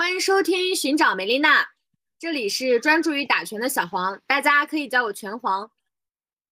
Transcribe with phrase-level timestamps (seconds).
[0.00, 1.62] 欢迎收听《寻找梅丽娜》，
[2.18, 5.70] 这里是专注于打拳的小黄，大家可以叫我拳皇。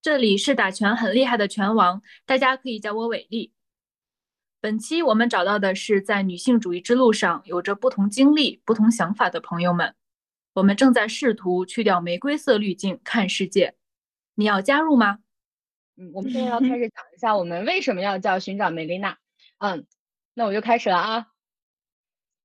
[0.02, 3.54] 这里是打拳很厉害的拳王，大家可以叫我伟丽。
[4.60, 9.94] 本期我们找到的是在女性主义之路上有着不同经历、不同想法的朋友们。
[10.52, 13.76] 我们正在试图去掉玫瑰色滤镜看世界，
[14.34, 15.20] 你要加入吗？
[15.96, 19.16] 嗯，我们现在要开始讲一下我们为什么要叫寻找梅丽娜。
[19.56, 19.86] 嗯，
[20.34, 21.28] 那我就开始了啊。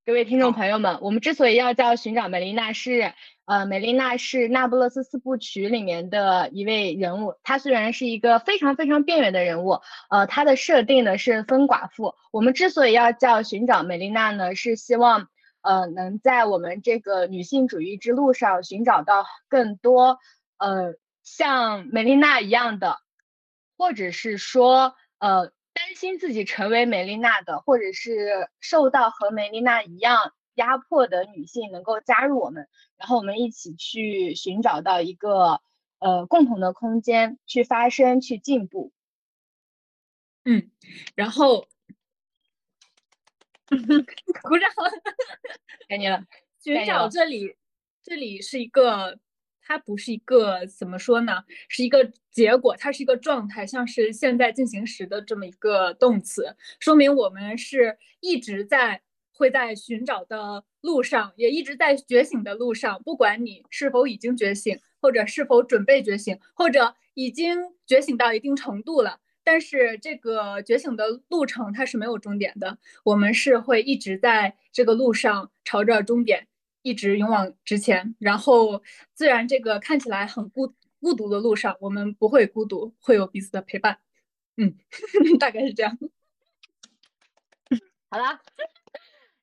[0.05, 3.13] 各位听众朋友们，我们之所以要叫寻找梅丽娜，是
[3.45, 7.35] 呃，梅丽娜是那不勒斯四部曲里面的一位人物。
[7.41, 9.79] 她虽然是一个非常非常边缘的人物，
[10.09, 12.16] 呃，她的设定呢是分寡妇。
[12.31, 15.29] 我们之所以要叫寻找梅丽娜呢，是希望
[15.62, 20.20] 呃能在我们这个女性主义之路上寻找到更多
[20.57, 22.98] 呃像梅丽娜一样的，
[23.77, 25.54] 或者是说呃。
[25.73, 35.62] 担心自己成为梅丽娜的，或者是受到和梅丽娜一样压迫的女性，能够加入我们，然后我们一起去寻找到一个
[35.99, 38.91] 呃共同的空间，去发声，去进步。
[40.46, 40.70] 嗯，
[41.15, 41.68] 然后，
[43.70, 44.70] 鼓掌，
[45.87, 46.24] 给你了。
[46.62, 47.55] 寻找这里，
[48.04, 49.20] 这里是一个。
[49.65, 51.43] 它不是一个怎么说呢？
[51.69, 59.01] 是一个结果，它是一个状态，像是现在进行时的这么一个动词，说明我们是一直在
[59.35, 63.01] 会在寻找的路上，也一直在觉醒的路上。
[63.03, 67.57] 不管你是否已经觉醒，或者是否准备觉醒，或者已经
[67.88, 76.47] 觉醒到一定程度了，但是这个觉醒的路程它是没有终点的，我们是会一直在这个路上朝着终点。
[76.84, 78.84] 一直勇往直前，然后
[79.16, 83.97] 自然这个看起来很孤孤独的路上，我们不会孤独，会有彼此的陪伴。
[84.57, 84.78] 嗯，
[85.40, 85.97] 大概是这样。
[88.09, 88.40] 好啦。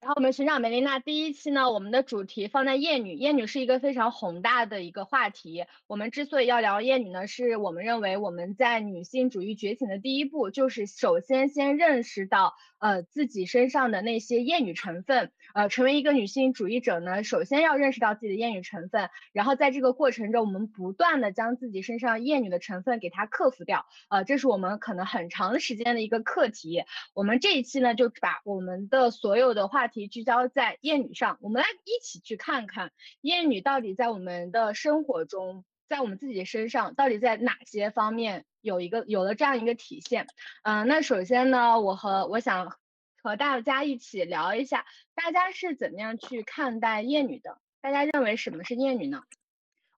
[0.01, 3.13] 然后我们寻找梅丽娜第一期呢，我们的主题放在厌女。
[3.17, 5.67] 厌女是一个非常宏大的一个话题。
[5.87, 15.33] 我们之所以要聊厌女呢，是我们认为我们在女性主义觉醒的第一步，就是首先先认识到呃自己身上的那些厌女成分。
[15.53, 23.85] 呃，成为一个女性主义者呢，首先要认识到自己的厌女成分，然后在这个过程中，我们不断的将自己身上厌女的成分给它克服掉。
[24.09, 26.85] 呃，这是我们可能很长时间的一个课题。
[27.13, 29.90] 我们这一期呢，就把我们的所有的话。
[29.91, 32.91] 题聚焦在厌女上，我们来一起去看看
[33.21, 40.27] 厌女到底在我们的生活中，在我们自己身上到底在哪些方面有一个有了这样一个体现。
[40.63, 42.79] 嗯，那首先呢，我和我想
[43.23, 47.59] 和大家一起聊一下，大家是怎么样去看待厌女的？
[47.83, 49.25] 大家认为什么是厌女呢？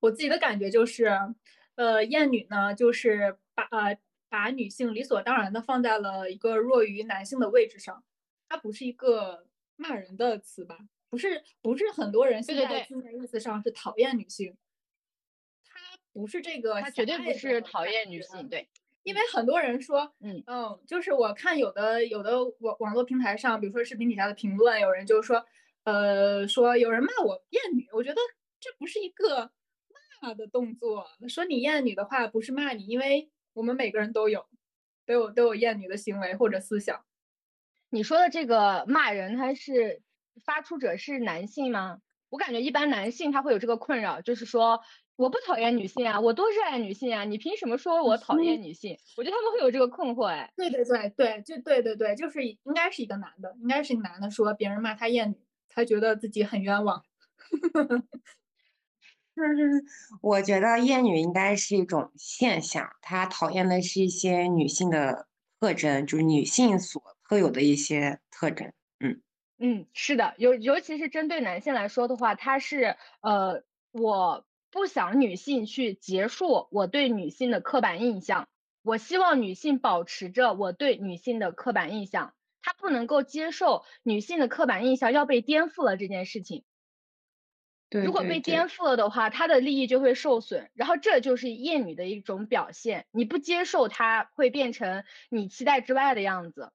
[0.00, 1.16] 我自己的感觉就是，
[1.76, 3.98] 呃，厌女呢，就是把呃
[4.28, 8.02] 把女性理所当然的放在了一个弱于男性的位置上，
[8.48, 9.46] 它不是一个。
[9.82, 10.78] 骂人的词吧，
[11.10, 14.56] 不是不是很多人现在字面意思上是讨厌女性，
[15.64, 18.68] 他不是这个，他绝对不是讨厌女性，对，
[19.02, 25.44] 因为很多人说，嗯嗯，就是我看有的有的网网络平台上，比如说视频底下的评论，有人就是说，
[25.82, 28.20] 呃，说有人骂我厌女，我觉得
[28.60, 29.50] 这不是一个
[30.20, 34.46] 骂的动作，说你厌女的话不是骂你，因为我们每个人都有
[35.04, 37.04] 都有都有厌女的行为或者思想。
[37.94, 40.00] 你说的这个骂人，他是
[40.46, 41.98] 发出者是男性吗？
[42.30, 44.80] 我感觉一般男性他会有这个困扰，就是说
[45.14, 48.96] 我不讨厌女性啊，我多热爱女性啊，你凭什么说我讨厌女性？
[49.18, 55.36] 我觉得他们会有这个困惑，哎，对对对对，就对对对，就是应该是一个男的，应该是一个男的说别人骂他厌女，
[55.68, 57.04] 他觉得自己很冤枉。
[59.36, 59.84] 就是，
[60.22, 65.26] 我觉得厌女应该是一种现象，他讨厌的是一些女性的
[65.60, 67.02] 特征，就是女性所。
[67.32, 69.22] 都有的一些特征，嗯
[69.56, 78.48] 嗯，是的，尤尤其是针对男性来说的话，他是呃，我不想女性去结束我对女性的刻板印象，
[78.82, 86.64] 我希望女性保持着我对女性的刻板印象，他不能够接受女性的刻板印象要被颠覆了这件事情。
[87.88, 96.72] 对，如果被颠覆了的话，他的利益就会受损，然后这就是厌女的一种表现，你不接受，它会变成你期待之外的样子。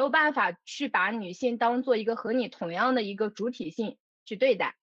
[0.00, 4.78] 没有办法去把女性当做一个和你同样的一个主体性去对待。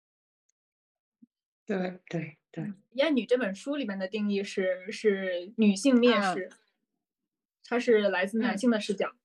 [1.65, 6.51] 对对对，《厌女》这本书里面的定义是是女性蔑视，
[7.63, 9.15] 它是来自男性的视角。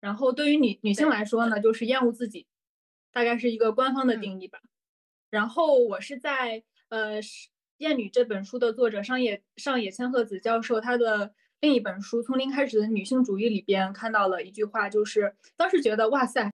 [0.00, 2.46] 然后对于女女性来说呢，就是厌恶自己，
[3.12, 4.62] 大概是一个官方的定义吧。
[5.28, 7.20] 然后我是在呃
[7.76, 11.34] 《厌女》这本书的作者上野上野千鹤子教授他的。
[11.60, 16.50] 另一本书《从零开始的女性主义》里边看到了一句话，就是当时觉得哇塞，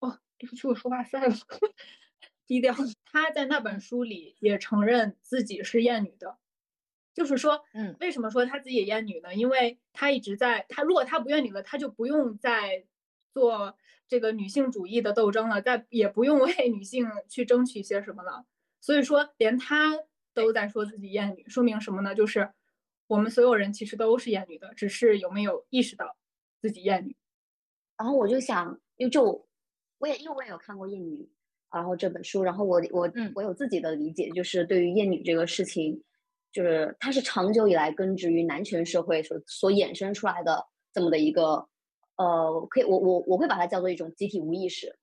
[0.00, 1.34] 哇对不起，我说话赛了，
[2.46, 2.74] 低调。
[3.04, 6.36] 她在那本书里也承认自己是厌女的，
[7.14, 9.32] 就是说，嗯，为什么说她自己也厌女呢？
[9.36, 12.84] 因为她一直在，她如果她不厌女了，她就不用再
[13.32, 13.78] 做
[14.08, 18.44] 这个女性主义的斗争了，再也不用为女性去争取些什么了。
[18.80, 19.92] 所以说，连他
[20.34, 22.16] 都在说自己厌女，说明什么呢？
[22.16, 22.50] 就是
[23.06, 26.16] 我们所有人其实都是厌女的，只是有没有意识到
[26.60, 27.16] 自己厌女。
[27.96, 29.46] 然后我就想，因为就
[29.98, 31.22] 我也因为我也有看过《厌女》，
[31.70, 36.02] 然后这本书，然后我我嗯我有自己的理解，就是对于厌女这个事情，
[36.50, 41.68] 就是它是长久以来根植于男权社会所所衍生出来的这么的一个，
[42.16, 44.96] 呃，可以我我我会把它叫做一种集体无意识。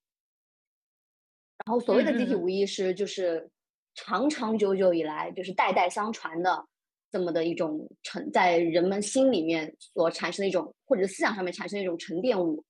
[1.65, 3.49] 然后所谓的集体无意识，就是
[3.93, 6.67] 长长久久以来就是代代相传的
[7.11, 12.63] 这么的一种沉在人们心里面所产生的一种，或者是思想上面产生的一种沉淀物。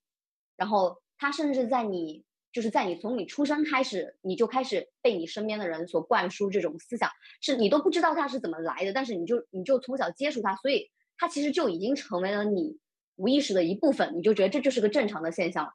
[0.57, 7.09] 然后它甚至在你就是在你从你出生开始，你就开始被你身边的人所灌输这种思想，
[7.39, 12.77] 是你都不知道它是怎么来的，但是你就你就从小接触它，所以它其实就已经成为了你
[13.15, 15.73] 无意识的一部分，你就觉得这就是个正常的现象。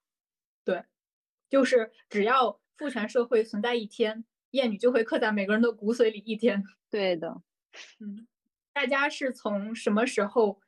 [0.65, 0.83] 对
[1.49, 6.63] 就是只要父权社会存在一天，厌女就会刻在每个人的骨髓里一天。
[6.91, 7.41] 对的，
[8.01, 8.27] 嗯，
[8.77, 10.61] 大家是从什么时候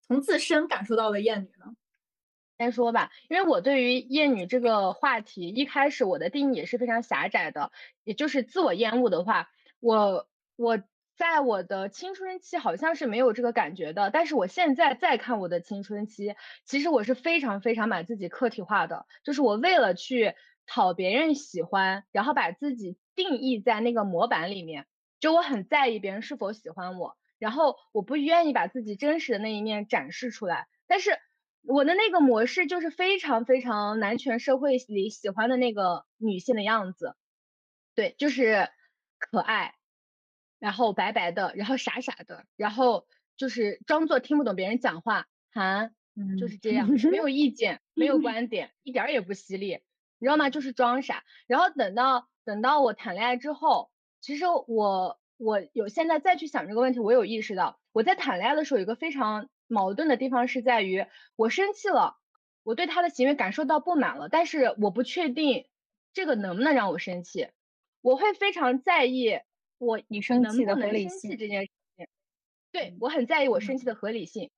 [0.00, 1.76] 从自身感受到的厌女呢？
[2.58, 7.70] 先说吧，因为我对于厌女这个话题，一开始我的定义也是非常狭窄的，
[8.02, 10.82] 也就是自我厌恶的话，我我
[11.16, 16.34] 在我的青春期好像是没有这个感觉的，但是我现在再看我的青春期，
[16.64, 20.34] 其实我是非常非常把自己客体化的，就是我为了去
[20.66, 24.86] 讨别人喜欢，然后把自己定义在那个模板里面，
[25.20, 31.10] 就我很在意别人是否喜欢我，然后我不愿意把自己真实的那一面展示出来，但是。
[31.66, 37.16] 我的那个模式就是非常非常男权社会里喜欢的那个女性的样子，
[37.94, 38.68] 对，就是
[39.18, 39.74] 可爱，
[40.58, 43.06] 然后白白的，然后傻傻的，然后
[43.38, 49.80] 就是装作听不懂别人讲话，哈，嗯就是这样，没有意见，没有 观点，一点儿也不犀利，
[50.18, 50.50] 你知道吗？
[50.50, 51.24] 就是装傻。
[51.46, 59.48] 然后等到等到我谈恋爱之后，其实我我有现在再去想这个问题，我有意识到我在谈恋爱的时候有一个非常。
[59.66, 62.18] 矛盾的地方是在于，我生气了，
[62.64, 65.66] 我对他的行为感受到不满了，但是我不确定
[66.12, 67.48] 这个能不能让我生气，
[68.02, 69.40] 我会非常在意
[69.78, 72.06] 我你生能气的能合理性这件事情。
[72.72, 74.50] 对我很在意我生气的合理性。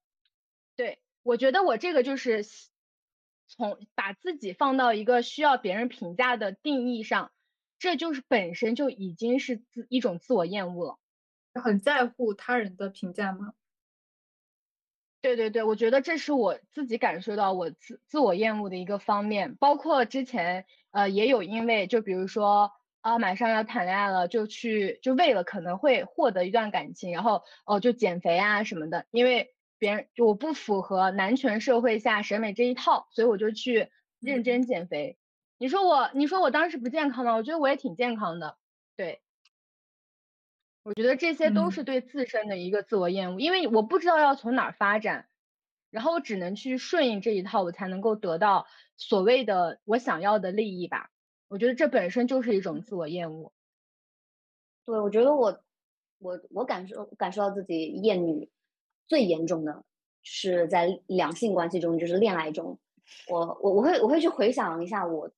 [0.74, 2.44] 对我觉得我这个就是
[3.46, 7.30] 从把自己放到一个需要别人评价的定义上，
[7.78, 10.98] 这就是本身就已经是自一种自我厌恶了。
[11.54, 13.54] 很在乎他人的评价吗？
[15.22, 22.70] 对对对，我觉得这是我自己感受到我自自我厌恶的一个方面，包括之前呃也有因为就比如说
[23.00, 33.90] 啊马上要谈恋爱了，就去就为了可能会获得一段感情，然后哦就减肥啊什么的，因为别人就我不符合男权社会下审美这一套，所以我就去
[34.20, 35.18] 认真减肥。
[35.58, 37.34] 你说我你说我当时不健康吗？
[37.34, 38.58] 我觉得我也挺健康的，
[38.96, 39.22] 对。
[40.82, 45.28] 我觉得这些都嗯是对自身的一个自我厌恶，因为我不知道要从哪儿发展，
[45.90, 48.66] 然后我只能去顺应这一套，我才能够得到
[48.96, 51.10] 所谓的我想要的利益吧。
[51.48, 53.52] 我觉得这本身就是一种自我厌恶。
[54.84, 55.60] 对，我觉得我
[56.18, 58.48] 我我感受感受到自己厌女
[59.08, 59.84] 最严重的
[60.22, 62.78] 是在两性关系中，就是恋爱中，
[63.28, 65.32] 我我我会我会去回想一下我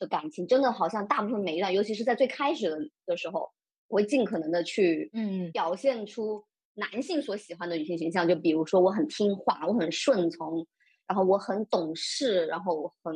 [0.00, 3.48] 的感情，真的好像大部分每一段，尤其是在最开始的的时候，
[3.86, 10.66] 我会尽可能的去嗯表现出男性所喜欢的女性形象，就比如说我很听话，我很顺从，
[11.06, 13.14] 然后我很懂事，然后我很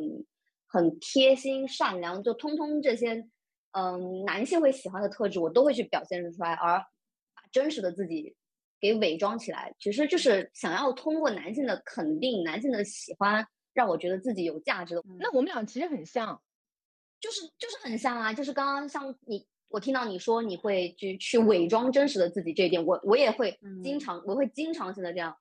[0.67, 3.27] 很贴心、善良，就通通这些，
[3.73, 8.37] 嗯，男性会喜欢的特质，我都会去表现出来，而把真实的自己
[8.81, 15.03] 给伪装起来，其实就是想要通过男性的肯定、男性的喜欢，让我觉得自己有价值的。
[15.19, 16.43] 那我们俩其实很像，
[17.25, 25.35] 就是就是很像啊，就是刚刚像你，我听到你说你会去去伪装真实的自己这一点，我我也会经嗯常，我会经常性的这样，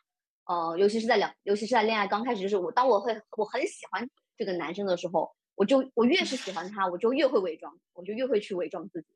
[0.46, 9.08] 呃，尤其是在两，尤其是在恋爱刚开始，就是我当我会我很喜欢这个男生的时候，我就我越是喜欢他，我就越会伪装，我就越会去伪装自己。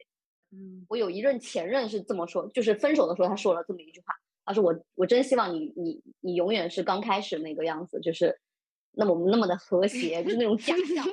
[0.51, 8.37] 嗯，我有一任前任是这么说，就是分手的时候他说了这么一句话，他说我我真希望你你你永远是刚开始那个样子，就是
[8.91, 11.05] 那么那么的和谐，就是那种假象，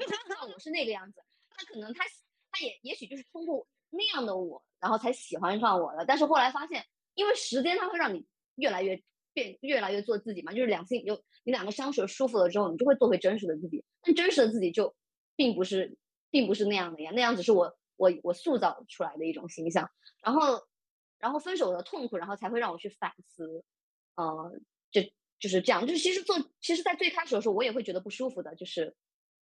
[0.52, 1.20] 我是那个样子。
[1.56, 2.04] 他可能他
[2.50, 6.04] 他也也许就是通过那样的我，然后才喜欢上我的。
[6.04, 6.84] 但是后来发现，
[7.14, 10.52] 因为时间它会让你越来越变，越来越做自己嘛。
[10.52, 13.84] 就是两性有你两个相处舒服了之后，你就会做回真实的自己。
[14.02, 14.94] 但真实的自己就
[15.36, 15.96] 并不是
[16.30, 19.88] 并不是那样的呀，那样只是我我我塑造出来的一种形象。
[20.22, 20.60] 然后，
[21.18, 23.64] 然后分手的痛苦，然后才会让我去反思，
[24.16, 24.52] 呃，
[24.90, 25.02] 就
[25.38, 25.86] 就是这样。
[25.86, 28.94] 就其实做，其实，在最开始的时候，我也会觉得不舒服的，就是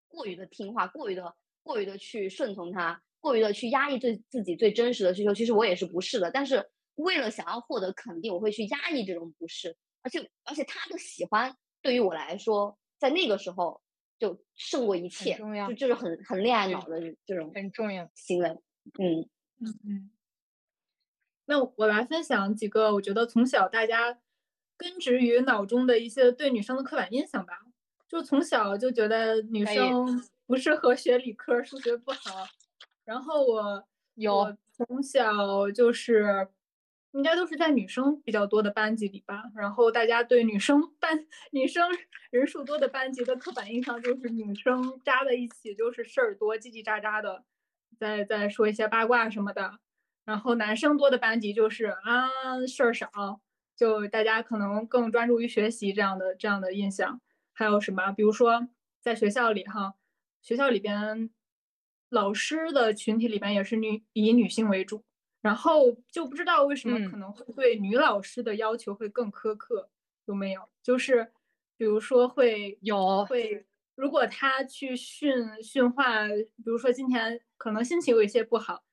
[0.07, 5.33] 过于的听话，过于的过于的去顺从他，过于的去压抑最自己最真实的需求。
[5.33, 9.75] 其实我也是不是的，但是为了想要获得肯定，我会去压抑这种不适。
[10.01, 13.81] 而且而且他的喜欢对于我来说，在那个时候
[14.17, 15.37] 就胜过一切，
[15.67, 18.49] 就就是很很恋爱脑的这种很重要行为。
[18.99, 20.11] 嗯嗯嗯。
[21.45, 24.19] 那我来分享几个我觉得从小大家
[24.77, 27.59] 根植于脑中的一些对女生的刻板印象吧。
[28.07, 32.45] 就从小就觉得女生不适合学理科，数学不好。
[33.05, 36.49] 然后我有从小就是。
[37.13, 41.89] 应该都是在女生比较多的班级里吧，然后大家对女生班女生
[42.29, 47.43] 人数多的班级的刻板印象就是女生扎在一起就是事儿多，叽叽喳喳的，
[47.99, 49.77] 再再说一些八卦什么的。
[50.23, 52.29] 然后男生多的班级就是啊
[52.65, 53.41] 事儿少，
[53.75, 57.19] 就大家可能更专注于学习这样的这样的印象。
[57.51, 58.13] 还有什么？
[58.13, 58.69] 比如说
[59.01, 59.95] 在学校里哈，
[60.41, 61.29] 学校里边
[62.09, 65.03] 老师的群体里边也是女以女性为主。
[65.41, 69.89] 然后就不知道为什么可能会对女老师的要求会更苛刻，
[70.25, 70.61] 有没有？
[70.83, 71.31] 就是
[71.75, 75.33] 比如说会有会，如果他去训
[75.63, 78.83] 训话，比如说今天可能心情有一些不好，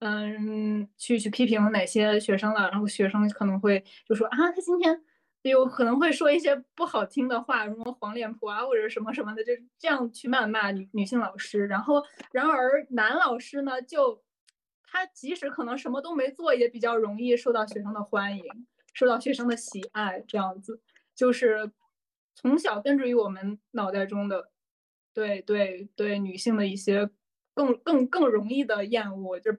[0.00, 5.02] 嗯，去去批评哪些学生了，然后学生可能会就说啊，他今天
[5.50, 11.66] 有可能会说一些不好听的话，什么黄脸婆啊或者什么什么的，就这样去谩骂女女性老师。
[11.66, 14.22] 然后然而男老师呢就。
[14.96, 18.44] 他即使可能什么都没做，也比较容易受到学生的欢迎，
[18.92, 20.22] 受到学生的喜爱。
[20.24, 20.80] 这样子
[21.16, 21.72] 就是
[22.36, 24.52] 从小根植于我们脑袋中的，
[25.12, 27.10] 对对对，女性的一些
[27.54, 29.50] 更更更容易的厌恶，就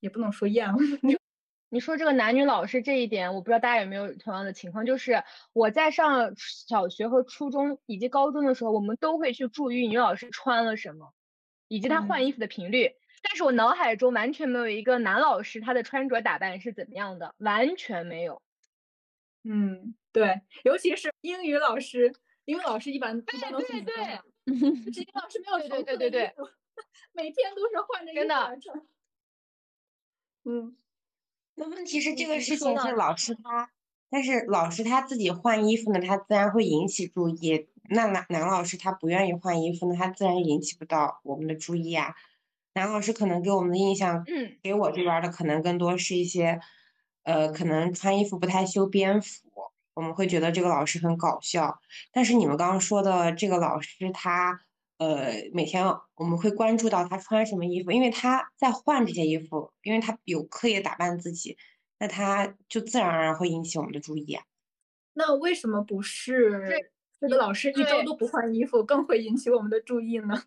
[0.00, 0.78] 也不能说厌恶。
[1.72, 5.22] 你说这个男女老师这一点，我不知道大家有没有同样的情况，就是
[5.52, 11.14] 我在上小学和初中以及高中的时候，我们都会去注意女老师穿了什么，
[11.68, 12.90] 以及她换衣服的频率。
[13.22, 18.42] 但是我脑海中完全没有一个男老师他的穿着打扮是怎么样的，完全没有。
[19.44, 22.12] 嗯，对，尤其是英语老师，
[22.46, 23.22] 英语老师一般。
[23.22, 23.94] 对对对。
[25.14, 26.34] 老师没有对对对对，
[27.12, 28.26] 每天都是换着衣服
[28.60, 28.86] 穿。
[30.44, 30.76] 嗯。
[31.60, 33.70] 那问题是这个事情是老师他，
[34.08, 37.68] 但是老师他自己换衣服呢，他自然会引起注意。
[37.90, 42.14] 那男男老师他不愿意换衣服，呢他自然引起不到我们的注意啊。
[42.72, 46.58] 男老师可能给我们的印象，嗯，给我这边的可能更多是一些，
[47.24, 49.50] 呃，可能穿衣服不太修边幅，
[49.92, 51.78] 我们会觉得这个老师很搞笑。
[52.10, 54.62] 但是你们刚刚说的这个老师，他，
[55.00, 55.82] 呃，每天
[56.14, 61.56] 我们会关注到他穿什么衣服，因为他在换这些衣服，因为他有刻意打扮自己，
[61.98, 64.38] 那他就自然而然会引起我们的注意。
[65.14, 66.78] 那为什么不是
[67.18, 70.44] 这个老师一周都不换衣服，更会引起我们的注意呢？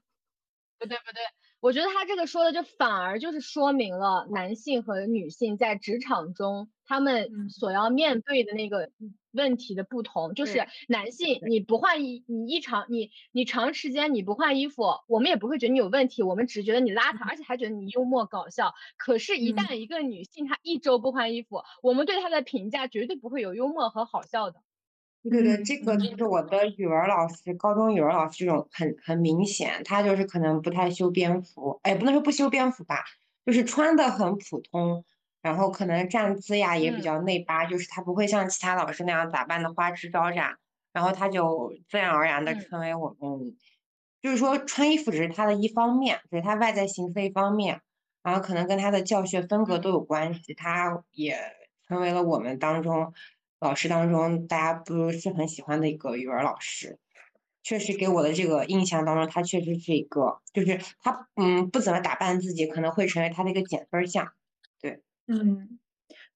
[0.77, 1.22] 不对，不对。
[1.63, 8.91] 我觉得他这个说的就反而就是说明了男性和女性在职场中他们所要面对的那个
[9.32, 10.34] 问题的不同。
[10.34, 18.74] 就是男性你不换衣，你一长你你长时间你不换衣服，我们也不会觉得你有问题，我们只觉得你邋遢，而且还觉得你幽默搞笑。
[18.98, 24.60] 可是，一旦一个女性她一周不换衣服，我们对她的评价绝对不会有幽默和好笑的。
[25.30, 33.06] 对对，这个就是我的语文老师，高中语文老师这种很很明显，他就是可能不太修边幅，哎，不能说不修边幅吧，
[33.46, 35.06] 就是穿的很普通，
[35.42, 40.58] 然后可能站姿呀也比较内八，就是他不会像其他老师那样打扮的花枝招展，
[40.92, 43.56] 然后他就自然而然的成为我们，
[44.22, 47.80] 就是说穿衣服只是他的一方面，只是他外在形式的一方面，
[48.24, 51.38] 然后可能跟他的教学风格都有关系，他也
[51.88, 53.13] 成为了我们当中。
[53.63, 57.00] 老师当中，大家不是很喜欢的一个语文老师，
[57.63, 64.32] 确实给我的这个印象当中，他确实是一个，就是他嗯不怎么打扮自己，可能会成为他的一个减分项。
[64.82, 65.79] 对，嗯，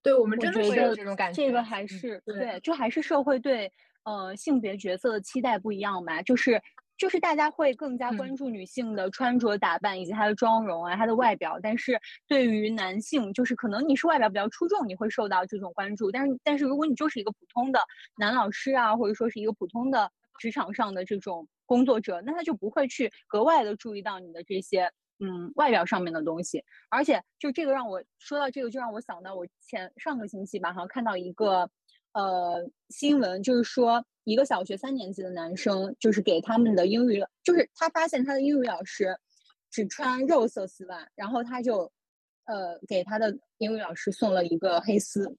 [0.02, 1.44] 对我们真的是有这种感觉。
[1.44, 3.70] 这个还是对，就还是社会对
[4.04, 6.60] 呃性别角色的期待不一样吧，就是。
[6.98, 11.58] 就是大家会更加关注女性的穿着打扮以及她的妆容啊，她的外表。
[11.62, 16.10] 但是对于男性，就是可能你是外表比较出众，你会受到这种关注。
[16.10, 17.80] 但是，但是如果你就是一个普通的
[18.18, 24.90] 男老师啊，或者说是一个普通的职场上的这种工作者，那他就不会去格外的注意到你的这些
[25.20, 26.64] 嗯外表上面的东西。
[26.90, 31.70] 而且，就这个让我说到这个，就让我想到我前上个星期吧，好像看到一个
[32.12, 34.04] 呃新闻，就是说。
[34.24, 39.18] 一个小学三年级的男生，就是给他们的英语，就是他发现他的英语老师
[39.70, 41.90] 只穿肉色丝袜，然后他就
[42.44, 45.34] 呃给他的英语老师送了一个黑丝，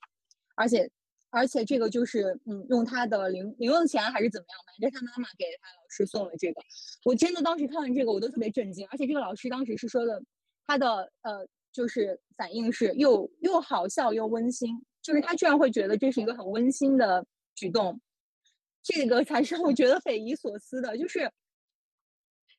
[0.56, 0.90] 而且
[1.30, 6.60] 而且这个就是嗯用他的零零用钱还是怎么样，瞒着他妈妈给他老师送了这个。
[7.06, 10.20] 我真的当时看完这个我都特别震惊，而且这个老师当时是说的，
[10.66, 17.26] 他的呃就是反应是又又好笑又温馨，就是他居然会觉得这是一个很温馨的
[17.56, 18.00] 举动，
[18.84, 21.32] 这个才是我觉得匪夷所思的，就是。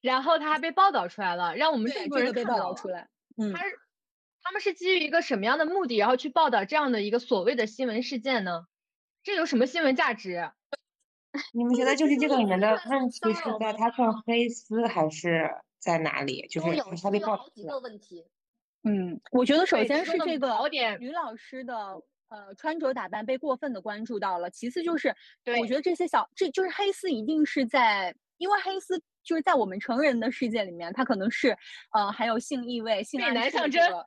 [0.00, 3.78] 然后他还被报道出来了，让我们对这么多人被报道出来，嗯他是
[4.42, 8.66] 他们是基于一个什么样的目的，然后去报道这样的一个所谓的新闻事件呢？
[9.22, 10.50] 这有什么新闻价值？
[11.52, 16.48] 你们觉得就是这个里面的问题是在他 穿黑丝，还是在哪里？
[16.48, 18.26] 就是他被报好几爆出来个问题。
[18.82, 20.56] 嗯，我觉得首先是这个
[20.98, 22.00] 女老师的
[22.30, 31.56] 呃穿着打扮被过分的关注到了，其次就是对我觉得这些小这就是黑丝一定是在，因为黑丝就是在我们成人的世界里面，它可能是
[31.92, 34.06] 呃还有性意味、性美暗示男象征这个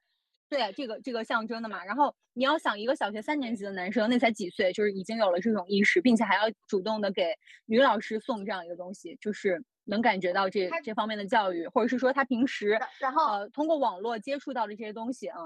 [0.49, 1.85] 对这个这个象征的嘛。
[1.85, 15.39] 然后你要想一个小学三年级的男生，那才几岁，就是已经有了这种意识，并且还要主动的给女老师送这样一个东西，就是能感觉到这这方面的教育，或者是说他平时然然后呃通过网络接触到的这些东西啊。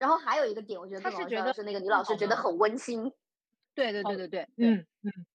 [0.00, 3.12] 然后还有一个点，我觉得他是觉得是那个女老师觉得很温馨，
[3.74, 5.26] 对对对哦对对，嗯嗯。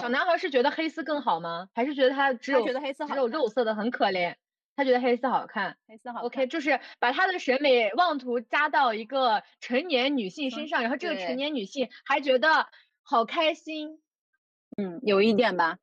[0.00, 1.68] 小男孩是觉得黑丝更好吗？
[1.74, 4.34] 还是觉得他只有他觉得黑丝只有肉色的很可怜？
[4.74, 5.78] 他觉得黑丝好看。
[5.86, 12.68] 黑丝好 OK，就是把他的审美妄图加到一个成年女性身嗯上，然后这个成年女性还觉得
[13.02, 14.02] 好开心。
[14.76, 15.78] 嗯，有一点吧。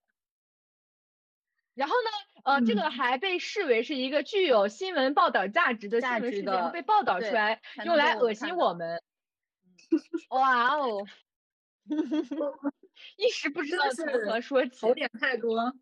[1.74, 9.02] 然后呢，呃，这个嗯还被视为是一个具有新闻报道价值的新闻事件，被报道出来，用来恶心我们。
[10.30, 11.06] 哇哦，
[13.18, 14.70] 一时不知道从是何说起。
[14.76, 15.74] 槽点太多。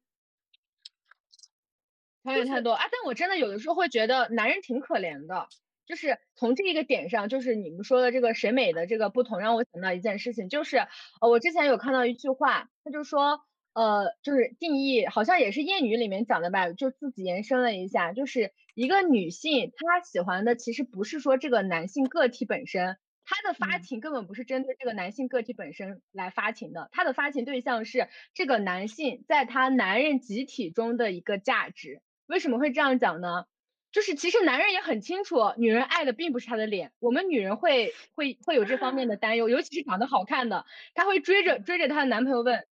[2.24, 2.84] 条件太多啊！
[2.92, 5.48] 但我真的有的时候会觉得男人挺可怜的，
[5.88, 10.78] 就是从这一个点上，就是你们说的这个审美的这个不同，让我想到一件事情，就是
[11.20, 13.42] 呃，我之前有看到一句话，他就说，
[13.74, 22.98] 呃，就是定义好像也是谚语里面讲的吧，就自己延伸了一下，就是一个女性她喜欢的其实不是说这个男性个体本身。
[23.24, 32.02] 她的发嗯情根本不是针对这个男性个体本身来发情的，她的发情对象是这个男性在他男人集体中的一个价值。
[32.26, 33.46] 为什么会这样讲呢？
[33.92, 42.66] 就是其实男人也很清楚，女人爱的并不是他的脸，我们女人会会会有这方面的担忧，尤其是长得好看的，她会追着追着她的男朋友问，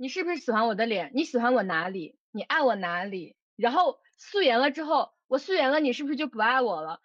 [0.00, 1.10] 你是不是喜欢我的脸？
[1.12, 2.16] 你喜欢我哪里？
[2.32, 3.36] 你爱我哪里？
[3.54, 7.02] 然后素颜了之后，我素颜了，你是不是就不爱我了？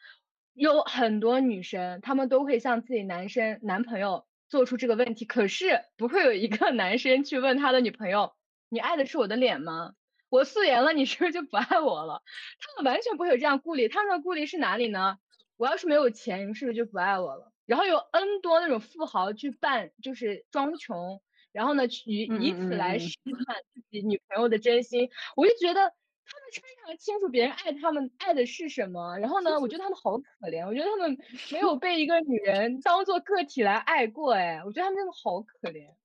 [0.54, 8.32] 有很多女生，她们都会向自己男生男朋友做出这个问题，可是不会有一个 男生去问他的女朋友，
[8.70, 9.92] 你爱的是我的脸吗？
[10.30, 12.24] 我素颜了，你是不是就不爱我了？
[12.62, 15.18] 他们完全不会有这样顾虑，他们的顾虑是哪里呢？
[15.58, 17.52] 我要是没有钱，你们是不是就不爱我了？
[17.66, 21.22] 然后有 N 多那种富豪去扮，就是装穷，
[21.56, 25.10] 然后呢，去以以此来试探自己女朋友的真心。
[25.38, 31.18] 我就觉得他们非常清楚别人爱他们爱的是什么，然后呢，我觉得他们好可怜，我觉得他们
[31.54, 35.96] 没有被一个女人当做个体来爱过，哎，我觉得他们真的好可怜。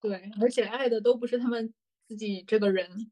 [0.00, 1.74] 对，而且爱的都不是他们
[2.08, 3.10] 自己这个人，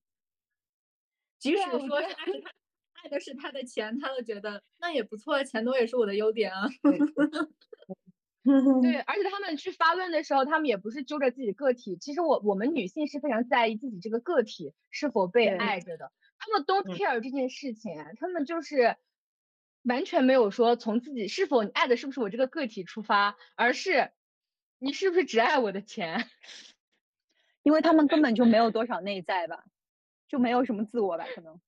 [1.38, 2.50] 即使说是爱他
[3.02, 6.66] 爱的是他的钱，他都觉得那也不错，钱多也是我的优点啊。
[8.80, 11.96] 对， 而且他们去发问的时候，他们也不是揪着自己个体。
[11.96, 18.96] 其实我我们女性是非常在意自己这个个体是否被爱着的，他们 don't 嗯 care 这件事情，他们就是
[19.82, 24.12] 完全没有说从自己是否你爱的是不是我这个个体出发，而是
[24.78, 26.28] 你是不是只爱我的钱。
[27.62, 29.62] 因为他们根本就没有多少内在吧，
[30.26, 31.60] 就没有什么自我吧，可能。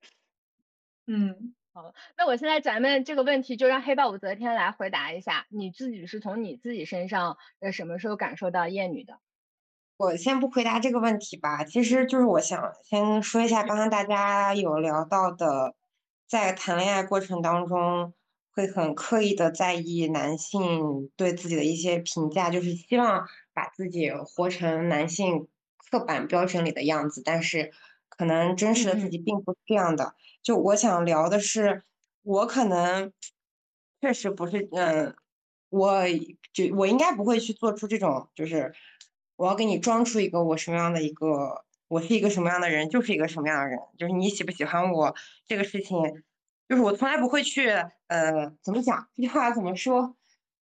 [1.06, 9.18] 嗯，好那我现在咱们这个问题就让黑豹武则天来回答一下，你自己是从你自己身上呃什么时候感受到厌女的？
[9.96, 15.74] 我先不回答这个问题吧，其实就是我想先说一下刚刚大家有聊到的，
[16.28, 18.14] 在谈恋爱过程当中
[18.52, 25.48] 会很刻意的在意男性对自己的一些评价，就是希望把自己活成男性
[25.90, 27.72] 刻板标准里的样子，但是
[28.16, 30.14] 可能真实的自己并不是这样的。
[30.42, 31.82] 就我想聊的是，
[32.22, 33.12] 我可能
[34.00, 35.14] 确实不是，嗯，
[35.70, 36.02] 我
[36.52, 38.72] 就我应该不会去做出这种，就是
[39.36, 45.14] 我要给你装出一个我什么样的一个，我是一个什么样的人，就是一个什么样的人，就是你喜不喜欢我
[45.46, 45.96] 这个事情，
[46.68, 47.68] 就是我从来不会去，
[48.06, 50.16] 呃，怎么讲这句话怎么说，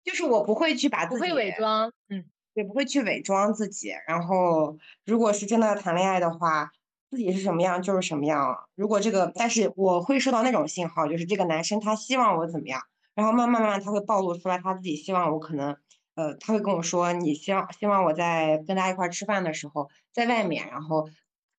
[0.03, 3.93] 就是我不会去把自己不会伪装，嗯，也不会去伪装自己。
[4.07, 6.71] 然后，如果是真的要谈恋爱的话，
[7.11, 8.57] 自己是什么样就是什么样啊。
[8.75, 12.81] 如果这个，但是我会收到那种信号，就是这个男生他希望我怎么样，
[13.13, 15.75] 然后慢慢慢慢他会暴露出来他自己希望我可能，
[16.15, 21.09] 呃，他会跟我说，你希望希望我在跟他一块吃饭的时候，在外面，然后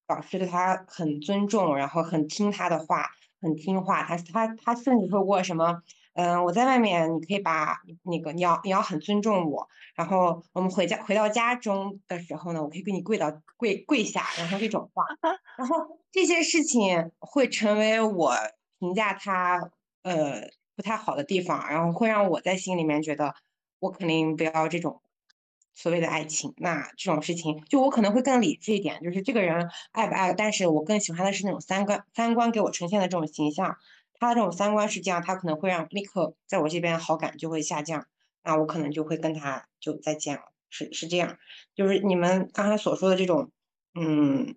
[0.07, 3.11] 保持对他很尊重，然后很听他的话，
[3.43, 4.03] 很听话。
[4.05, 5.83] 他他他甚至说过什么？
[6.15, 15.05] 嗯，我在外面，你可以把那个你要你要很尊重我，然后我们回家回到家中的时候呢，我可以给你跪到跪跪下，然后这种话，
[15.57, 18.35] 然后这些事情会成为我
[18.79, 19.71] 评价他
[20.03, 20.43] 呃
[20.77, 23.35] 不太好的地方，然后会让我在心里面觉得
[23.79, 25.01] 我肯定不要这种
[25.75, 33.77] 所谓的爱情，那这种事情就我可能会更理智一点，就是这个人爱不爱，但是我更喜欢的是那种三观三观给我呈现的这种形象。
[34.15, 38.07] 他的这种三观是这样，他可能会让立刻在我这边好感就会下降，
[38.45, 41.39] 那我可能就会跟他就再见了，是是这样，
[41.75, 43.51] 就是你们刚才所说的这种，
[43.95, 44.55] 嗯，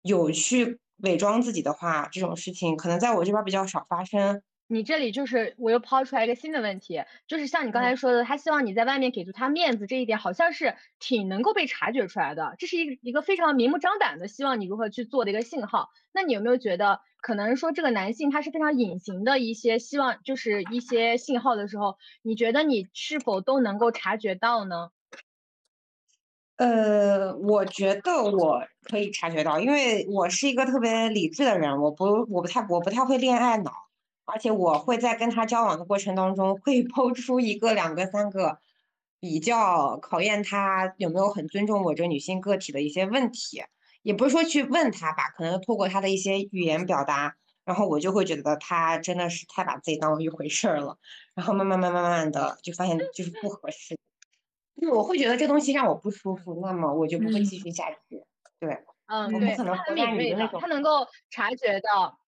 [0.00, 4.42] 有去伪装自己的话，这种事情可能在我这边比较少发生。
[4.68, 15.90] 你这里就是我又抛出来一个新的问题，就是像你刚才说的，他希望你在外面给足他面子这一点，好像是挺能够被察觉出来的，这是一一个非常明目张胆的希望你如何去做的一个信号。
[16.12, 24.90] 那你有没有觉得，可能说这个男性他是非常隐形的一些希望，就是一些信号的时候，你觉得你是否都能够察觉到呢？
[26.56, 33.85] 呃，我觉得我可以察觉到，因为我是一个特别理智的人，我不我不太我不太会恋爱脑。
[34.26, 38.58] 而且我会在跟他交往的过程当中，会抛出一个、两个、三个
[39.20, 43.62] 比较考验他有没有很尊重我这个女性个体的一些问题，
[44.02, 50.98] 也不是说去问他吧，可能透过他的一些语言表达，然后我就会觉得他真的是太把自己当一回事儿了，
[51.34, 53.96] 然后慢慢慢慢慢慢的就发现就是不合适，
[54.80, 58.24] 就我会觉得这东西让我不舒服，那么我就不会继续下去。
[58.58, 62.18] 对，嗯，我不可能很敏锐的，他能够察觉到。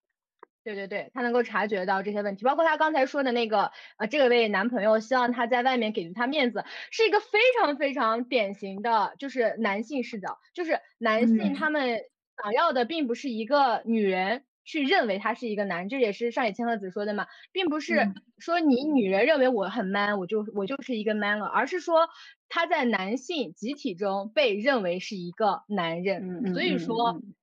[0.68, 12.00] 对对对，他能够察觉到这些问题，包括他刚才说的那个，呃，这位男朋友希望他在外面给足他面子，是一个非常非常典型的，就是男性视角，就是男性他们
[12.42, 22.10] 想要的并不是一个女人去认为他是一个男，这也是上野千鹤子说的嘛，并不是说你女人认为我很 man，我就我就是一个 man 了，而是说
[22.50, 27.12] 他在男性集体中被认为是一个男人，所以说。
[27.12, 27.34] 嗯，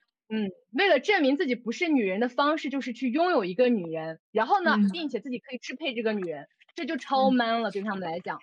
[0.72, 8.40] 为了证明自己不是女人的方式，就是去拥有一个女人，然后呢，并且自己可以支配这个女人，这就超 man 了，对他们来讲。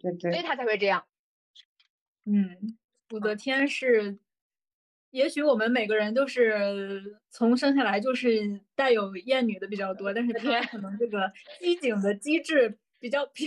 [0.00, 0.32] 对对。
[0.32, 1.04] 所以他才会这样。
[2.24, 2.76] 嗯，
[3.14, 4.18] 武则天是，
[5.10, 12.78] 也许我们每个人都是从生下来就是带有厌女的比较多，但是她可能这个机警的机制。
[12.98, 13.46] 比较比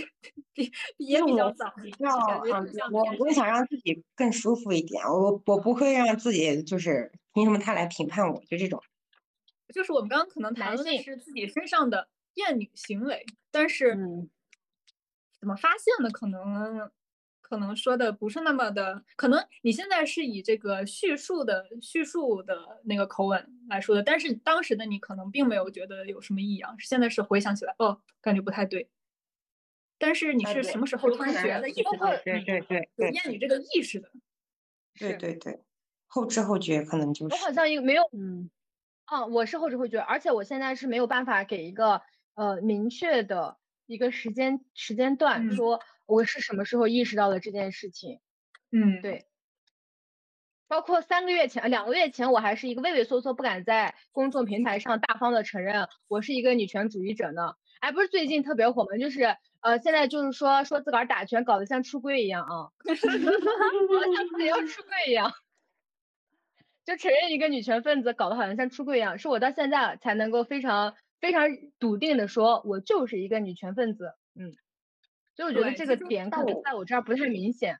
[0.54, 2.08] 比也比较早，比较
[2.92, 8.82] 我我会想让自己更舒服一点，我我不会让自己就是凭什么他来评判我，就这种。
[9.72, 13.96] 就是我们刚刚可能谈论的是自己身上的厌女行为，但是
[15.38, 16.90] 怎么发现的，可能
[17.40, 28.88] 可能说的不是那么的，可能你现在是以这个叙述的叙述的那个口吻来说的，但是当时的你可能并没有觉得有什么异样，现在是回想起来，哦，感觉不太对。
[29.98, 34.10] 但是你是什么时候突然觉得意识到对对对有厌女这个意识的？
[34.98, 35.60] 对对对，
[36.12, 37.34] 后知后觉可能就是。
[37.34, 38.50] 我好像一个没有，嗯，
[39.04, 42.02] 啊，我是后知后觉，而且我现在是没有办法给一个
[42.34, 48.18] 呃明确的一个时间时间段，说我是什么时候意识到了这件事情。
[48.72, 49.26] 嗯，对。
[50.66, 57.54] 包括三个月前、两个月前，我还是一个畏畏缩缩，不敢在公众平台上大方的承认我是一个女权主义者呢。
[57.78, 58.98] 哎，不是最近特别火吗？
[58.98, 59.36] 就是。
[59.62, 65.30] 呃，现在就是说说自个儿打拳搞得像出柜一样啊， 像自己要出柜一样，
[66.84, 74.12] 就承认一个女权分子搞得好像像出柜一样，是我到现在才能够非常非常笃定的说，我就是一个女权分子。
[74.34, 74.52] 嗯，
[75.34, 77.78] 所以我觉得这个点可能在我这儿不太明显。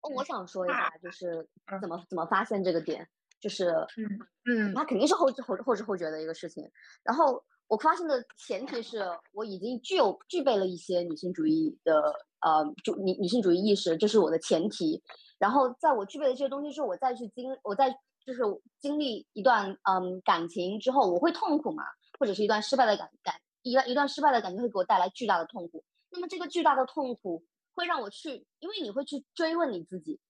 [0.00, 1.48] 哦，我想说一下，就是
[1.80, 3.08] 怎么怎么发现这个点，
[3.40, 6.68] 就是嗯嗯，它肯定是后知后后知后觉的一个事情，
[7.02, 7.44] 然后。
[7.70, 12.00] 我发现的前提是我已经具有具备了一些女性主义的
[12.40, 15.02] 呃，就女女性主义意识，这是我的前提。
[15.38, 17.90] 然后在我具备的这些东西之后，我再去经，我再
[18.24, 18.42] 就是
[18.78, 21.84] 经历一段嗯感情之后，我会痛苦嘛，
[22.18, 25.84] 或者是一段失败的感感一段一段失败的感觉会给我带来巨大的痛苦。
[26.10, 30.20] 那么这个巨大的痛苦会让我去，因为你会去追问你自己，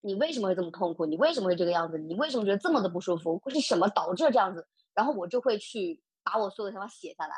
[0.00, 1.06] 你为什么会这么痛苦？
[1.06, 1.98] 你为什么会这个样子？
[1.98, 3.38] 你为什么觉得这么的不舒服？
[3.38, 4.66] 会是什么导致这样子？
[4.94, 6.02] 然后我就会去。
[6.24, 7.34] 把我所有的想法写下来，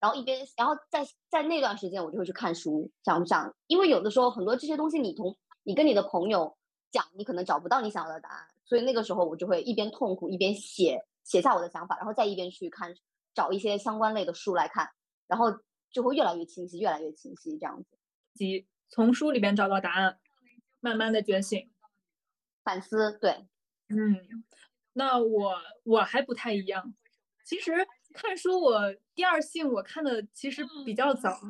[0.00, 5.32] 然后一边，然后在在那段时间，我就会去看书，想想，因为有的时候很多这些东西，你同
[5.66, 6.56] 你跟你的朋友
[6.92, 12.94] 讲，你可能找不到你想要的答案，所以那个时候我就会一边痛苦一边写写下我的想法，然后再一边去看
[13.34, 14.88] 找一些相关类的书来看，
[15.26, 15.46] 然后
[15.90, 17.98] 就会越来越清晰，越来越清晰这样子。
[18.32, 20.20] 即从书里边找到答案，
[20.78, 21.68] 慢慢的觉醒。
[22.62, 23.48] 反思，对，
[23.88, 24.44] 嗯，
[24.92, 26.94] 那我我还不太一样。
[27.44, 27.72] 其实
[28.14, 31.40] 看书，我第二性我看的其实比较早，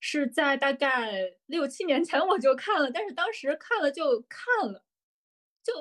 [0.00, 4.84] 是在大概六七年前我就看了，但是当时看了就看了，
[5.62, 5.72] 就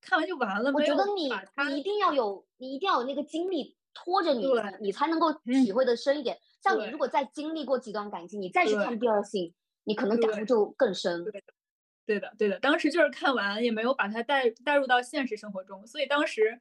[0.00, 0.72] 看完就完了。
[0.72, 1.30] 我觉得你
[1.68, 4.46] 你一定要有，你一定要有那个经历拖着你，
[4.80, 6.38] 你才能够体会的深一点。
[6.62, 11.24] 像你如果再经历过几段感情，你再去看第二性，你可能感对悟就更深。
[11.24, 16.60] 对的，对的，当时就是看完也没有把它带带入到现实生活中，所以当时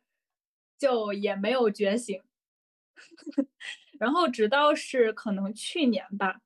[0.78, 2.21] 就也没有觉醒。
[3.99, 6.41] 然后直到是可能去年吧，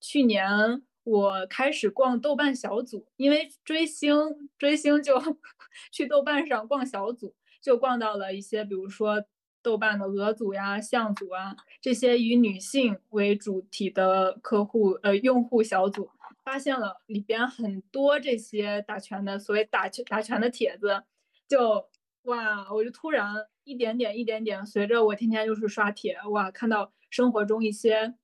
[0.00, 4.16] 去年我开始逛豆瓣小组，因为追星
[4.58, 5.20] 追星就
[5.92, 9.24] 去豆瓣上逛小组，就逛到了一些比如说
[9.62, 16.10] 豆瓣的鹅组呀、象组啊这些以女性为主体的客户呃用户小组，
[16.44, 21.02] 发现了里边很多这些打拳的所谓打拳打拳的帖子，
[21.48, 21.88] 就
[22.22, 23.34] 哇，我就突然
[23.64, 28.14] 一点点一点点，随着我天天就是刷帖，哇，看到生活中一些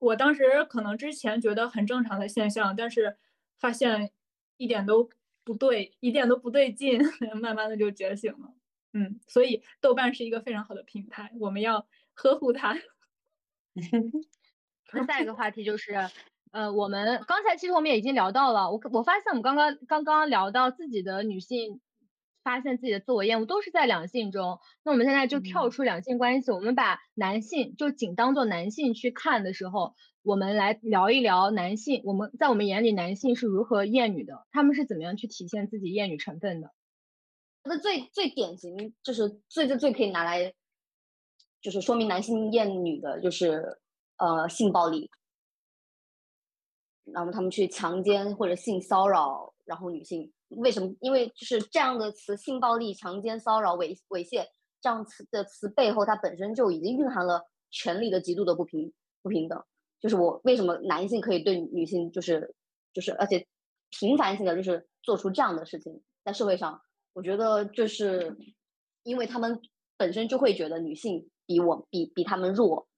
[0.00, 3.16] 我当时可能之前觉得很正常的现象，但是
[3.58, 4.10] 发现
[4.56, 5.08] 一点都
[5.44, 7.00] 不对，一点都不对劲，
[7.40, 8.54] 慢慢的就觉醒了。
[8.92, 12.76] 嗯，所以豆瓣是一个非常好的平台，我们要呵护它。
[14.92, 15.94] 那下一个话题就是，
[16.50, 21.80] 呃，我们刚才其实我们也已经聊到了，我我发现我们刚刚刚刚聊到自己的女性，
[22.42, 24.58] 发现自己的自我厌恶都是在两性中。
[24.84, 36.70] 那我们现在就跳嗯出两性关系，我们把男性就仅当做男性去看的时候，我们来聊一聊男性，我们在我们眼里男性是如何厌女的，他们是怎么样去体现自己厌女成分的。
[37.62, 40.54] 那最最典型就是最最最可以拿来，
[41.60, 43.78] 就是说明男性厌女的，就是
[44.16, 45.10] 呃性暴力，
[47.04, 50.94] 然后他们去强奸或者性骚扰，然后女性为什么？
[51.00, 54.44] 因为就是这样的词，性暴力、强奸、骚扰、猥猥亵
[54.80, 59.62] 这样词的词背后，它本身就已经蕴含了权力的极度的不平不平等。
[60.00, 62.54] 就是我为什么男性可以对女性就是
[62.92, 63.46] 就是而且
[63.90, 66.80] 频繁性的就是做出这样的事情，在社会上。
[67.12, 68.36] 我觉得就是
[69.02, 69.60] 因为他们
[69.96, 72.88] 本身就会觉得女性比我比比他们弱，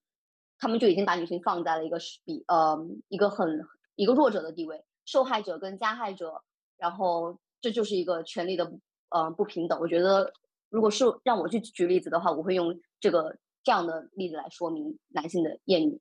[0.58, 6.42] 他们就已经把女性放在了一个是比呃一个很一个弱者的地位，受害者跟加害者，
[6.82, 8.72] 然后这就是一个权利的
[9.08, 9.78] 呃不平等。
[9.78, 10.32] 我觉得
[10.68, 16.00] 如果是让我去举例子的话，我会用这个这样的例子来说明男性的厌女。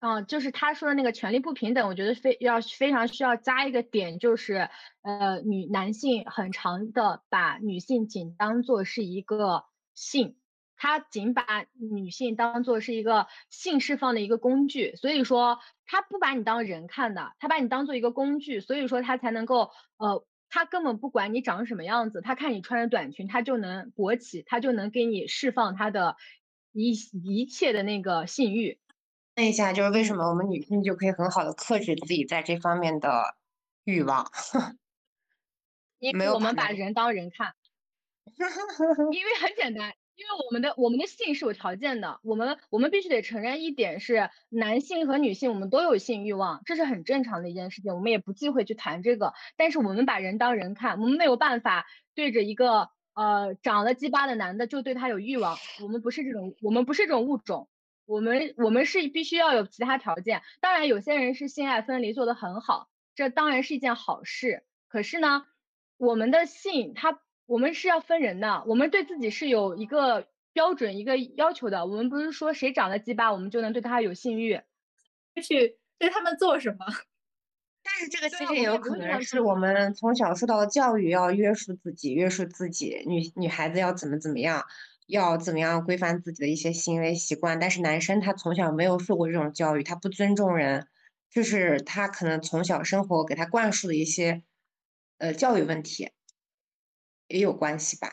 [0.00, 4.68] 嗯，就是他说的那个权利不平等，我觉得非要非常需要加一个点，就是
[5.02, 9.64] 呃，女男性很长的把女性仅当做是一个
[9.94, 10.36] 性，
[10.82, 26.16] 他仅把女性当做是一个性释放的一个工具，所以说他不把你当人看的，他把你当做一个工具，所以说他才能够呃，他根本不管你长什么样子，他看你穿着短裙，他就能勃起，他就能给你释放他的
[26.72, 26.90] 一
[27.22, 28.80] 一切的那个性欲。
[29.36, 33.36] 问一下，就是为什么我们女性就可以很好的克制自己在这方面的
[33.84, 34.28] 欲望？
[36.00, 37.54] 因为我们把人当人看，
[39.12, 49.34] 因为很简单，因为我们的我们的性是有条件的，我们我们必须得承认一点是，男性和女性我们都有性欲望，这是很正常的一件事情，我们也不忌讳去谈这个。
[49.56, 57.68] 但是我们把人当人看，我们没有办法对着一个呃长了鸡巴的男的就对他有欲望，我们不是这种，我们不是这种物种。
[58.04, 64.62] 我们我们是必须要有其他条件，当然有些人是性爱分离做得很好，这当然是一件好事。
[64.88, 65.46] 可是呢，
[65.96, 67.18] 我们的性它
[67.52, 71.84] 我们是要分人的，我们对自己是有一个标准一个要求的。
[71.84, 74.58] 我们不是说谁长了鸡巴我们就能对他有性欲，
[75.44, 76.86] 去对他们做什么？
[77.84, 84.64] 但是这个其实也有可能是我们从小受到的教育，要约束自己，约束自己，女女孩子要怎么怎么样，
[85.06, 87.58] 要怎么样规范自己的一些行为习惯。
[87.58, 90.86] 但是男生他从小没有受过这种教育，他不尊重人，
[91.28, 94.42] 就是他可能从小生活给他灌输的一些
[95.18, 96.08] 呃教育问题
[97.32, 98.08] 也有关系吧。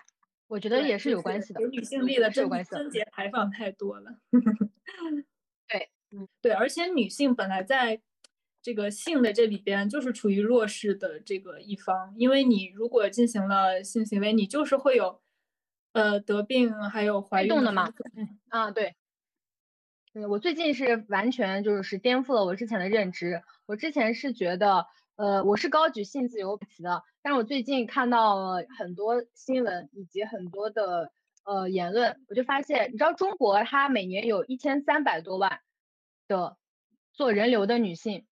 [0.47, 1.67] 我觉得也是有关系的给。
[1.67, 4.17] 女性力的贞是有关系的贞节牌坊太多了。
[5.67, 5.89] 对，
[6.41, 8.01] 对，而且女性本来在
[8.61, 15.21] 这个性的这里边就是处于弱势的这个一方，因为你如果进行了性行为，你就是会有
[15.93, 17.93] 呃得病还有怀孕动的嘛
[18.49, 18.95] 啊，对，
[20.13, 23.43] 嗯，我最近是完全就是颠覆了我之前的认知。
[23.67, 24.87] 我之前是觉得，
[25.19, 31.11] 呃，我是高举性自由旗的，但是我最近看到了很多新闻以及很多的
[31.43, 35.59] 呃言论，我就发现，你知道中国它每年有一千三百多万
[36.29, 36.55] 的
[37.11, 38.27] 做人流的女性，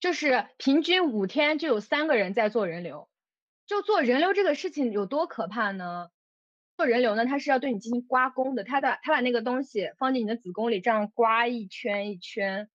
[0.00, 3.08] 就是平均五天就有三个人在做人流，
[3.66, 6.10] 就做人流这个事情有多可怕呢？
[6.76, 12.68] 做人流呢，它是要对你进行刮宫的，它的它把那个东西放进你的子宫里，这样刮一圈一圈。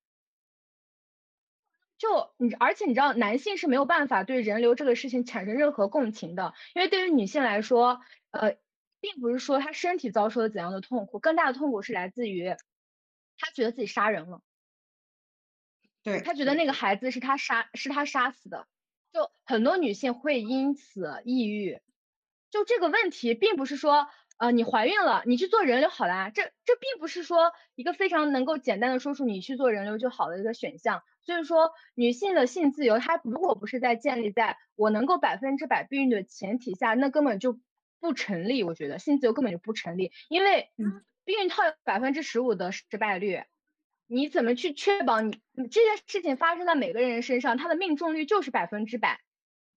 [2.02, 8.58] 就你，而且你知道，男性是没有办法对人流这个事情产生任何共情的，因为对于女性来说，呃，
[9.00, 12.56] 并不是说她身体遭受了怎样的痛苦，更大的痛苦是来自于
[13.38, 14.42] 她觉得自己杀人了，
[16.02, 18.68] 对，她觉得那个孩子是她杀，是她杀死的，
[19.14, 21.80] 就很多女性会因此抑郁。
[22.50, 24.08] 就这个问题，并不是说。
[24.42, 26.32] 呃，你怀孕了，你去做人流好啦。
[26.32, 31.04] 这这并不是说一个非常能够简单的说出你去做人流就好的一个选项。
[31.22, 37.60] 所以说，女性的性自由，它如果不是在建立在我能够百分之百避孕的前提下，那根本就
[38.00, 38.64] 不成立。
[38.64, 40.72] 我觉得性自由根本就不成立，因为
[41.24, 43.44] 避孕套有百分之十五的失败率，
[44.08, 49.20] 你怎么去确保你你这件事情发生在每个人身上，它的命中率就是百分之百。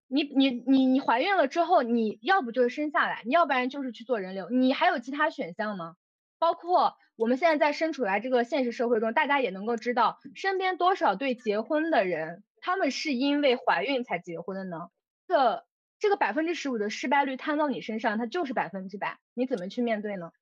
[0.09, 5.97] 你你你你怀孕了之后，你要不就是生下来，你要不然就是去做人流，你还有其他选项吗？
[6.39, 14.89] 包括我们现在在身处在这个现实社会中，大家也能够知道，身边多少对结婚的人，他们是因为怀孕才结婚的呢？
[15.27, 15.65] 这
[15.99, 20.33] 这个百分之十五的失败率摊到你身上，它就是百分之百，你怎么去面对呢？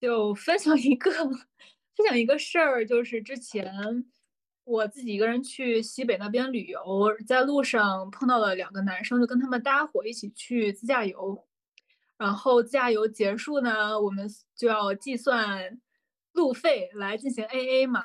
[0.00, 4.04] 就分享一个分享一个事儿，就是之前。
[4.64, 6.82] 我自己一个人去西北那边旅游，
[7.26, 11.46] 在路上碰到了两个男生，就跟他们搭伙一起去自驾游。
[12.16, 15.80] 然后自驾游结束呢，我们就要计算
[16.32, 18.04] 路费来进行 AA 嘛。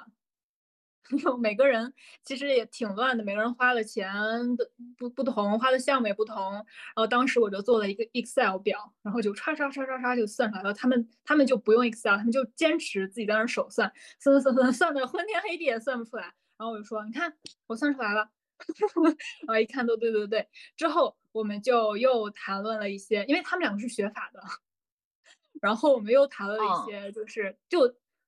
[1.18, 1.92] 就每个人
[2.24, 4.14] 其实也挺乱的，每个人花的钱
[4.56, 6.54] 的不不同，花的项目也不同。
[6.54, 6.64] 然
[6.98, 10.72] 后当时我就做了一个 Excel 表，然后就唰唰唰唰唰就算出来了。
[10.72, 16.32] 他们他们就不用 Excel，他们就坚持自己在那手算，算算算算算的昏天黑地也算不出来。
[16.60, 17.34] 然后我就说，你看
[17.68, 18.30] 我算出来了，
[19.48, 20.46] 然后一看都对对对。
[20.76, 24.44] 之后我们就又谈论了一些，因为他们两个是学法的，
[25.62, 27.88] 然后我们又谈论了一些，就是就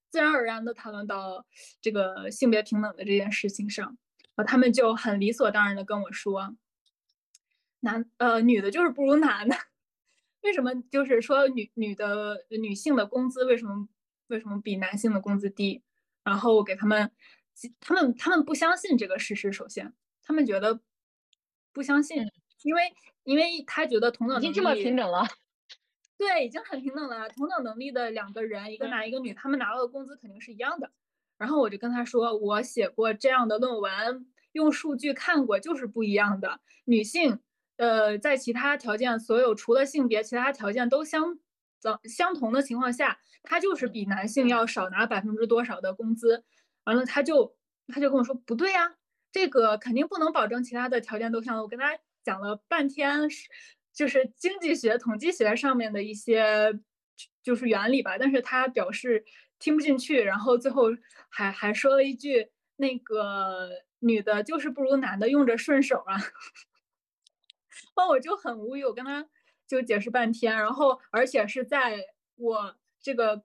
[0.10, 1.46] 自然而然的谈论到
[1.82, 3.86] 这个性别平等的这件事情上，
[4.36, 6.56] 然后他们就很理所当然的跟我说，
[7.82, 9.58] 男呃女的就是不如男的，
[10.44, 13.90] 为什么就是说女女的女性的工资为什么
[14.28, 15.84] 为什么比男性的工资低？
[16.24, 17.12] 然后我给他们。
[17.80, 19.94] 他们他们不相信这个事实，首先，
[20.24, 20.80] 他们觉得
[21.74, 22.26] 不相信，
[22.64, 22.94] 因为
[23.24, 25.26] 因为他觉得同等能力已经这么平等了，
[26.18, 27.30] 对，已经很平等了。
[27.30, 30.92] 同等能力的两个人，一个男一个女，他们拿到的工资肯定是一样的。
[31.38, 36.60] 然后我就跟他说，我写过这样的论文，用数据看过，就是不一样的。
[36.86, 37.40] 女性，
[37.78, 41.40] 呃，在其他条件，所有除了性别，其他条件都相
[41.82, 46.44] 相相同的情况下，她就是比男性要少拿百分之多少的工资。
[46.86, 47.56] 完了，他就
[47.88, 48.96] 他就跟我说不对呀，
[49.32, 53.30] 这个肯定不能保证其他的条件都像我跟他讲了半天，
[53.94, 56.80] 就是经济学、统计学上面的一些
[57.44, 59.24] 就是原理吧，但是他表示
[59.60, 60.86] 听不进去，然后最后
[61.30, 66.18] 还还说了一句那个女的就是不如男的用着顺手啊，
[67.96, 69.28] 那 我就很无语，我跟他
[69.68, 71.98] 就解释半天，然后而且是在
[72.38, 73.44] 我这个。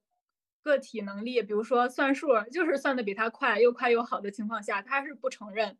[0.67, 5.79] 个体能力，比如说算数，就是算的比他快，又快又好的情况下，他是不承认，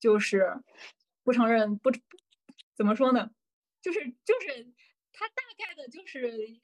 [0.00, 0.60] 就是
[1.22, 1.92] 不承认，不
[2.74, 3.30] 怎么说呢？
[3.80, 4.66] 就是就是
[5.12, 6.60] 他大概的就是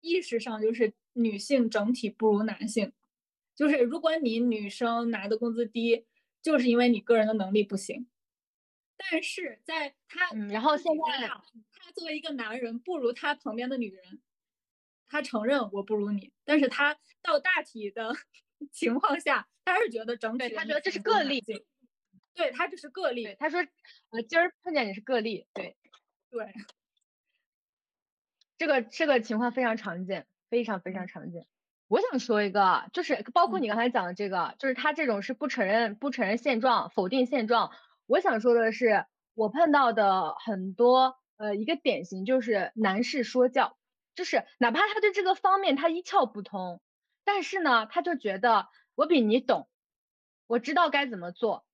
[0.00, 2.92] 意识上就是女性整体不如男性，
[3.54, 6.06] 就是如果你女生拿的工资低，
[6.40, 8.08] 就是因为你个人的能力不行。
[8.96, 14.22] 但是在他，然后现在他作为一个男人，不如他旁边的女人。
[15.10, 18.14] 他承认我不如你，但是他到大体的
[18.72, 21.42] 情况下，他还是觉得整体，他觉得这是个例，
[22.34, 23.36] 对他这是个例。
[23.38, 23.60] 他说，
[24.10, 25.76] 呃，今儿碰见你是个例，对，
[26.30, 26.46] 对，
[28.56, 31.46] 这个这个情况非常常见，非常非常常见。
[31.88, 37.72] 我想说一个，就是包括你刚才讲的这个，就是他这种是不承认不承认现状，否定现状。
[38.06, 43.76] 我想说的是，我碰到的很多，呃，一个典型就是男士说教。
[44.20, 46.82] 就是哪怕他对这个方面他一窍不通，
[47.24, 49.66] 但是呢，他就觉得我比你懂，
[50.46, 51.64] 我知道该怎么做。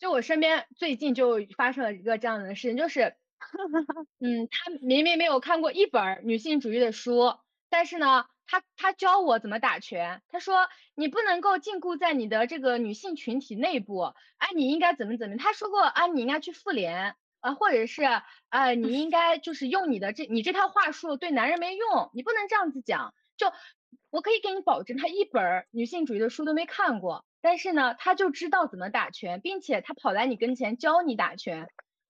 [0.00, 3.14] 就我身边最近就发生了一个这样的事情，就是，
[4.18, 7.36] 嗯，他明明没有看过一本女性主义的书，
[7.70, 10.66] 但是呢，他他教我怎么打拳，他说
[10.96, 17.14] 你不能够禁锢在你的这个女性群体内部，啊，你应该怎么怎么，他说过啊，你应该去妇联
[17.46, 18.02] 啊，或者是
[18.48, 23.14] 呃，你应该就是用你的这你这套话术对男人没用，你不能这样子讲。
[23.36, 23.46] 就
[24.10, 31.68] 我可以给你保证，他一本女性主义的书都没看过，但是呢，他就知道怎么打拳，并且他跑来你跟前教你打拳。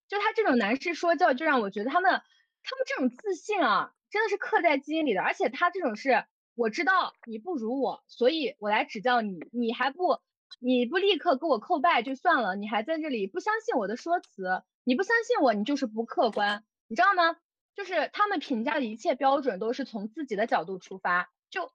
[0.09, 3.93] 就他这种男士说教，就让我觉得他们他们这种自信啊。
[4.09, 6.25] 真的是刻在基因里的，而且他这种是，
[6.55, 10.21] 我知道你不如我，所以我来指教你，你还不，
[10.61, 17.37] 你不立刻给我叩拜就算了，你还在这里不相信我的说辞，你不相信我，你就是不客观，你知道吗？
[17.75, 21.73] 就是他们评价的一切标准都是从自己的角度出发，就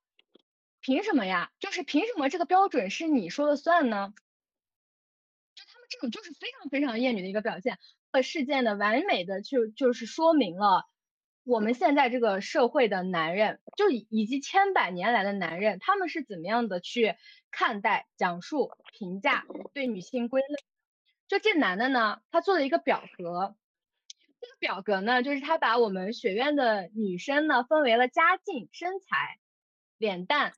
[0.80, 1.51] 凭什么呀？
[1.59, 4.14] 就是凭什么这个标准是你说了算呢？
[5.55, 7.80] 就他们这种就是非常非常厌女的一个表现，
[8.14, 10.86] 和事件的完美的就就是说明了。
[11.43, 17.18] 我们现在这个社会的男人，就以及千百年来的男人，他们是怎么样的去
[17.51, 20.70] 看待、讲述、评价对女性归类？
[21.32, 23.55] 就这男的呢，他做了一个表格，
[24.41, 29.39] 这个表格呢，就是他把我们学院的女生呢分为了家境、身材、
[29.97, 30.51] 脸蛋，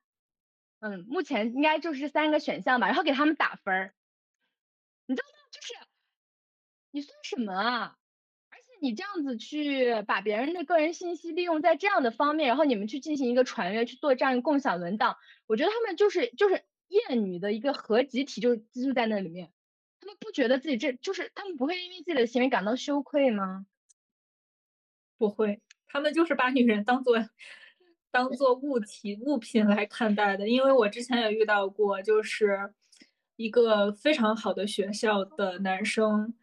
[0.79, 3.93] 嗯，目前应该就是三个选项吧，然后给他们打分儿。
[5.05, 5.47] 你知道吗？
[5.51, 5.75] 就是
[6.89, 7.95] 你算什么啊？
[8.49, 19.53] 而且你这样子去把别人的个人信息利用在这样的方面，然后你们去进行一个传阅，去做这样一个共享文档，我觉得他们就是就是厌女的一个合集体，就就在那里面。
[20.03, 23.65] 他们不觉得自己这就是他们不会因为自己的行为感到羞愧吗？
[25.17, 27.15] 不会，他们就是把女人当做
[28.11, 30.49] 当做物体物品来看待的。
[30.49, 32.73] 因为我之前也遇到过，就是
[33.37, 36.33] 一个非常好的学校的男生，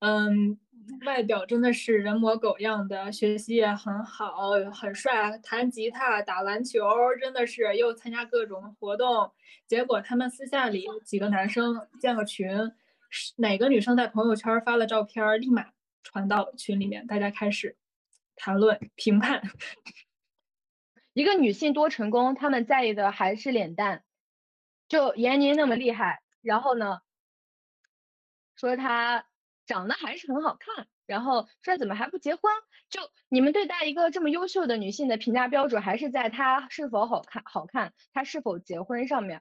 [0.00, 0.58] 嗯。
[1.06, 6.86] 外表真的是人模狗样的，学习也很好，很帅，弹吉他、打篮球，
[7.18, 9.32] 真的是又参加各种活动。
[9.66, 12.50] 结果他们私下里几个男生建个群，
[13.36, 15.66] 哪个女生在朋友圈发了照片，立马
[16.02, 17.76] 传到群里面，大家开始
[18.36, 19.42] 谈论评判。
[21.12, 24.04] 一个女性多成功，他们在意的还是脸蛋，
[24.88, 27.00] 就闫妮那么厉害，然后呢，
[28.56, 29.26] 说她。
[29.66, 32.52] 长得还是很好看，然后说怎么还不结婚？
[32.90, 33.00] 就
[33.30, 39.40] 你们对待一个这么优秀的女性的评价标准，还是在她是否好看、好看，她是否结婚上面？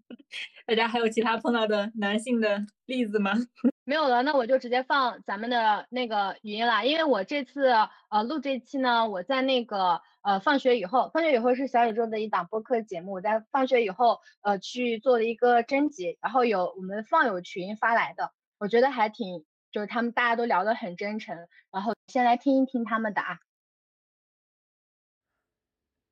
[0.66, 3.32] 大家还有其他碰到的男性的例子吗？
[3.84, 7.68] 没有了，那我就直接放咱们的那个语音了，因为我这次
[8.10, 18.32] 呃录这期呢，我在那个呃放学以后，放学以后是小宇宙的一档播客节目，我在放学以后呃去做了一个征集，然后有我们放友群发来的。
[18.58, 21.36] 我觉得还挺，就是他们大家都聊得很真诚，
[21.70, 23.38] 然后先来听一听他们的啊。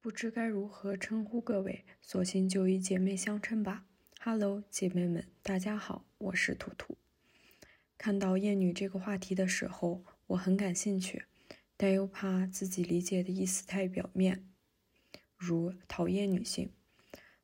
[0.05, 3.87] 不知该如何称呼各位，索性就以姐妹相称吧。
[4.21, 6.99] Hello，姐妹们，大家好，我是图图。
[7.97, 11.25] 看到厌女这个话题的时候，我很感兴趣，
[11.79, 14.47] 但又怕自己理解的意思太表面，
[15.39, 16.71] 如讨厌女性，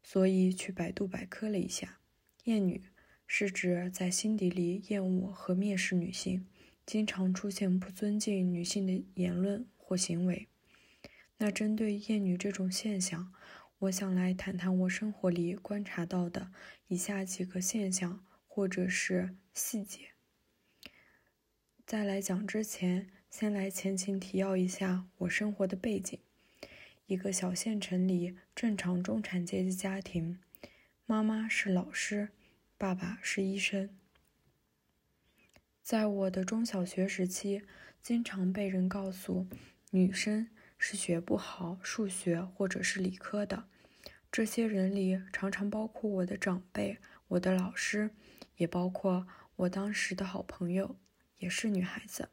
[0.02, 2.00] 所以去百度百科了一下，
[2.44, 2.82] 厌女。
[3.26, 6.46] 是指在心底里厌恶和蔑视女性，
[6.84, 10.49] 经常出现不尊敬女性的言论或行为。
[11.42, 13.32] 那针对厌女这种现象，
[13.78, 16.52] 我想来谈谈我生活里观察到的
[16.88, 20.10] 以下几个现象或者是细节。
[21.86, 26.18] 在来讲之前，先来前情提要一下我生活的背景：
[27.06, 30.38] 一个小县城里正常中产阶级家庭，
[31.06, 32.28] 妈妈是老师。
[32.76, 33.88] 爸爸是医生。
[35.82, 37.62] 在我的中小学时期，
[38.02, 39.46] 经常被人告诉，
[39.90, 40.48] 女生
[40.82, 43.64] 是学不好数学或者是理科的。
[44.32, 46.96] 这些人里，常常包括我的长辈、
[47.28, 48.10] 我的老师，
[48.56, 49.26] 也包括
[49.56, 50.96] 我当时的好朋友，
[51.36, 52.30] 也是女孩子。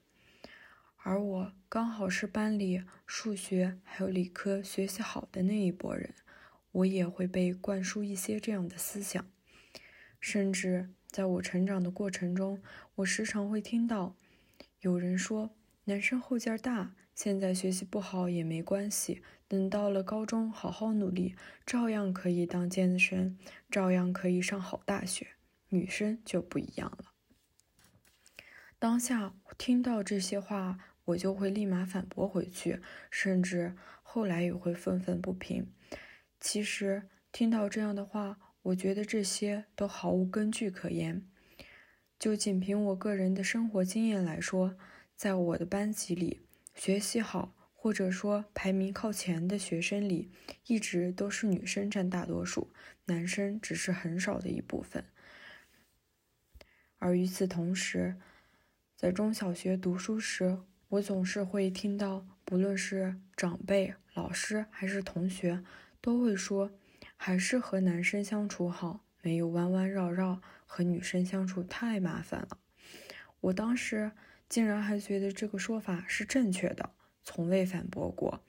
[1.03, 6.15] 而我刚好是班里数学还有理科学习好的那一拨人，
[6.71, 9.29] 我也会被灌输一些这样的思想。
[10.21, 12.61] 甚至在我成长的过程中，
[12.95, 14.15] 我时常会听到
[14.79, 15.51] 有人说
[15.85, 21.33] ：“男生后劲儿大，现在学习不好也没关系，等到了高中好好努力，
[21.65, 23.35] 照样可以当尖子生，
[23.71, 25.29] 照样可以上好大学。
[25.69, 27.05] 女生就不一样了。”
[28.77, 35.73] 当下听到这些话，我就会立马反驳回去，甚至后来也会愤愤不平。
[36.39, 38.37] 其实听到这样的话。
[38.63, 41.25] 我觉得这些都毫无根据可言。
[42.19, 44.75] 就仅凭我个人的生活经验来说，
[45.15, 46.41] 在我的班级里，
[46.77, 50.31] 学习好或者说排名靠前的学生里，
[50.67, 52.71] 一直都是女生占大多数，
[53.05, 55.03] 男生只是很少的一部分。
[56.99, 58.15] 而与此同时，
[58.95, 60.59] 在中小学读书时，
[60.89, 65.63] 我总是会听到，不论是长辈、老师还是同学，
[65.99, 66.71] 都会说，
[67.15, 72.59] 还是和男生相处好，没有弯弯绕绕，和女生相处太麻烦了。
[73.41, 74.11] 我当时
[74.49, 76.91] 竟然还觉得这个说法是正确的。
[77.23, 78.41] 从未反驳过，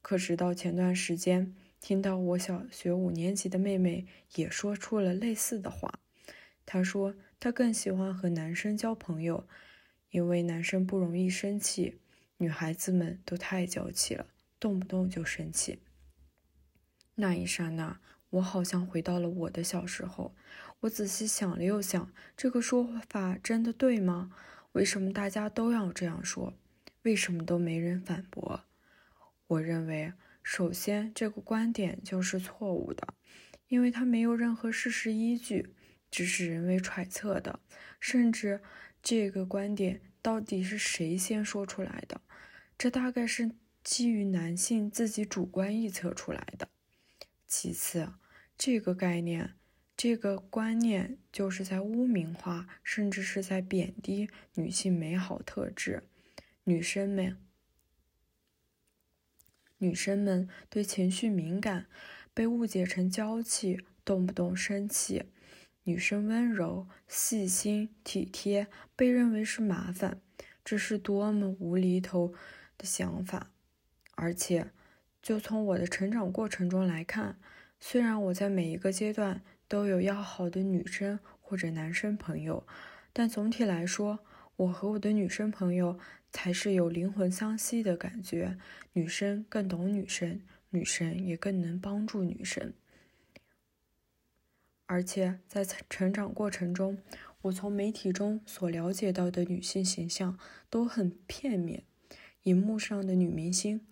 [0.00, 6.00] 可直到前段时间，听到我小学五年级的妹妹也说出了类似的话。
[6.64, 9.46] 她说她更喜欢和男生交朋友，
[10.10, 11.98] 因为男生不容易生气，
[12.38, 14.26] 女孩子们都太娇气了，
[14.58, 15.80] 动不动就生气。
[17.16, 20.34] 那一刹那，我好像回到了我的小时候。
[20.80, 24.34] 我仔细想了又想，这个说法真的对吗？
[24.74, 26.52] 为什么大家都要这样说？
[27.02, 28.64] 为什么都没人反驳？
[29.46, 30.12] 我认为，
[30.42, 33.14] 首先这个观点就是错误的，
[33.68, 35.72] 因为它没有任何事实依据，
[36.10, 37.60] 只是人为揣测的。
[38.00, 38.60] 甚至
[39.00, 42.20] 这个观点到底是谁先说出来的？
[42.76, 43.52] 这大概是
[43.84, 46.68] 基于男性自己主观臆测出来的。
[47.46, 48.14] 其次，
[48.58, 49.54] 这个概念、
[50.04, 56.02] 这个观念就是在污名化，甚至是在贬低女性美好特质。
[56.64, 57.38] 女生们，
[59.78, 61.86] 女生们对情绪敏感，
[62.34, 65.22] 被误解成娇气，动不动生气；
[65.84, 70.20] 女生温柔、细心、体贴，被认为是麻烦。
[70.62, 72.34] 这是多么无厘头
[72.76, 73.50] 的想法！
[74.16, 74.70] 而且，
[75.22, 77.38] 就从我的成长过程中来看，
[77.80, 79.42] 虽然我在每一个阶段
[79.74, 82.64] 都有要好的女生或者男生朋友，
[83.12, 84.20] 但总体来说，
[84.54, 85.98] 我和我的女生朋友。
[86.36, 88.58] 才是有灵魂相吸的感觉，
[88.94, 92.72] 女生更懂女生，女生也更能帮助女生。
[94.86, 96.98] 而且在成长过程中，
[97.42, 100.36] 我从媒体中所了解到的女性形象
[100.68, 101.84] 都很片面。
[102.42, 103.86] 荧幕上的女明星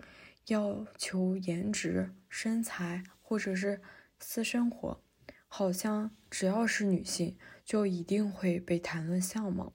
[0.49, 3.81] 要求颜值、身材或者是
[4.19, 5.01] 私生活，
[5.55, 9.75] 好像只要是女性就一定会被谈论相貌。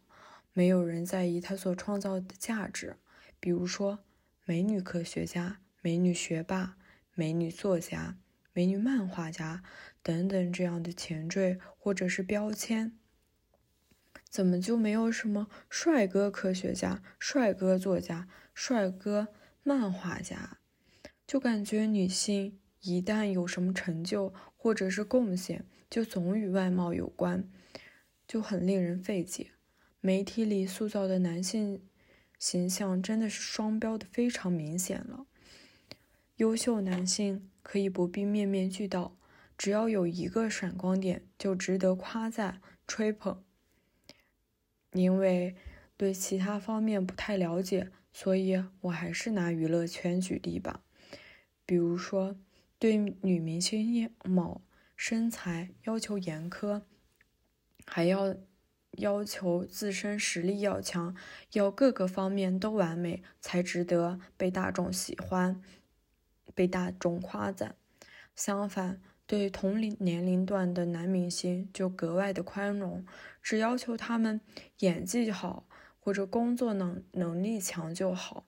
[0.52, 2.96] 没有人在意她所创造的价值，
[3.40, 4.00] 比如说
[4.44, 6.78] 美女科学家、美女学霸、
[7.14, 8.18] 美女作家、
[8.54, 9.62] 美女漫画家
[10.02, 12.98] 等等这样的前缀或者是标签。
[14.28, 19.28] 怎么就没有什么帅哥科学家、帅哥作家、帅哥
[19.62, 20.58] 漫画家？
[21.28, 27.50] 就感觉女性一旦有什么成就或者是贡献，就总与外貌有关，
[28.28, 29.52] 就很令人费解。
[30.02, 31.82] 媒体里塑造的男性
[32.38, 35.26] 形象真的是双标的非常明显了。
[36.36, 39.18] 优秀男性可以不必面面俱到，
[39.58, 43.44] 只要有一个闪光点就值得夸赞吹捧。
[44.94, 45.56] 因为
[45.98, 50.84] 对其他方面不太了解，所以我还是拿娱乐圈举例吧。
[51.66, 52.36] 比如说，
[52.80, 54.62] 对女明星样貌、
[54.96, 56.82] 身材要求严苛，
[57.86, 58.36] 还要。
[58.94, 61.16] 要求自身实力要强，
[61.52, 65.62] 要各个方面都完美，才值得被大众喜欢，
[66.56, 67.76] 被大众夸赞。
[68.34, 73.06] 相反，对同龄年龄段的男明星就格外的宽容，
[73.40, 74.42] 只要求他们
[74.80, 75.68] 演技好
[76.00, 78.48] 或者工作能能力强就好。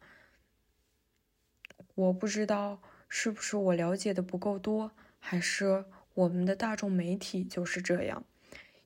[1.93, 5.83] 我不知道是不是我了解的不够多，还是
[6.13, 8.23] 我们的大众媒体就是这样。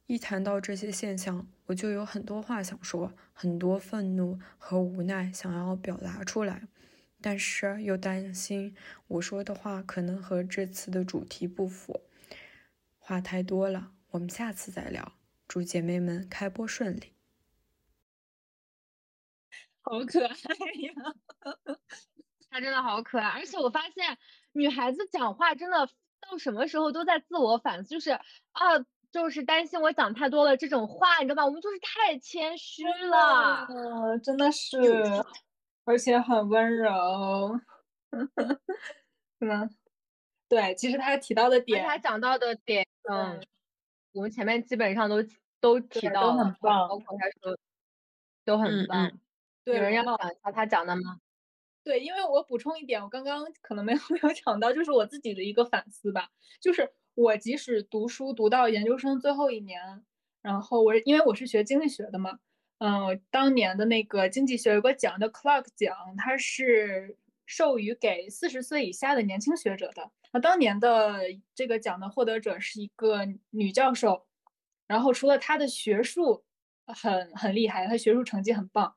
[0.08, 6.68] 一谈到这些现象，我就有很多话想说，很多愤怒和无奈想要表达出来，
[7.22, 8.76] 但是又担心
[9.08, 12.02] 我说的话可能和这次的主题不符。
[12.98, 15.14] 话太多了，我们下次再聊。
[15.48, 17.14] 祝姐妹们开播顺利。
[19.82, 20.94] 好可爱呀，
[22.54, 24.18] 他真的好可爱，而且我发现
[24.52, 25.88] 女孩子讲话真的
[26.22, 28.22] 到什么时候都在自我反思，就是啊。
[29.14, 31.46] 就是担心我讲太多了这种话，你知道吧？
[31.46, 34.80] 我们就是太谦虚了，嗯，真的是，
[35.86, 37.60] 而且很温柔，
[39.38, 39.70] 是吗？
[40.50, 43.40] 对，其实他提到的点，他讲到的点，嗯，
[44.14, 45.24] 我们前面基本上都
[45.60, 47.56] 都提到了，包括他说
[48.44, 49.12] 都很棒。
[49.64, 51.20] 对有人要讲一下他讲的吗？
[51.84, 56.30] 对，因为我补充一点，我刚刚可能没有 没有讲到，就是我自己的一个反思吧，
[56.62, 56.94] 就是。
[57.16, 59.80] 我即使读书读到研究生最后一年，
[60.42, 62.40] 然后我因为我是学经济学的嘛，
[62.80, 67.16] 嗯，当年的那个经济学有个奖叫 Clark 奖，它是
[67.46, 70.10] 授予给四十岁以下的年轻学者的。
[70.32, 71.20] 那当年的
[71.54, 73.20] 这个奖的获得者是一个
[73.52, 74.26] 女教授，
[74.88, 76.44] 然后除了她的学术
[76.88, 78.96] 很很厉害，她学术成绩很棒，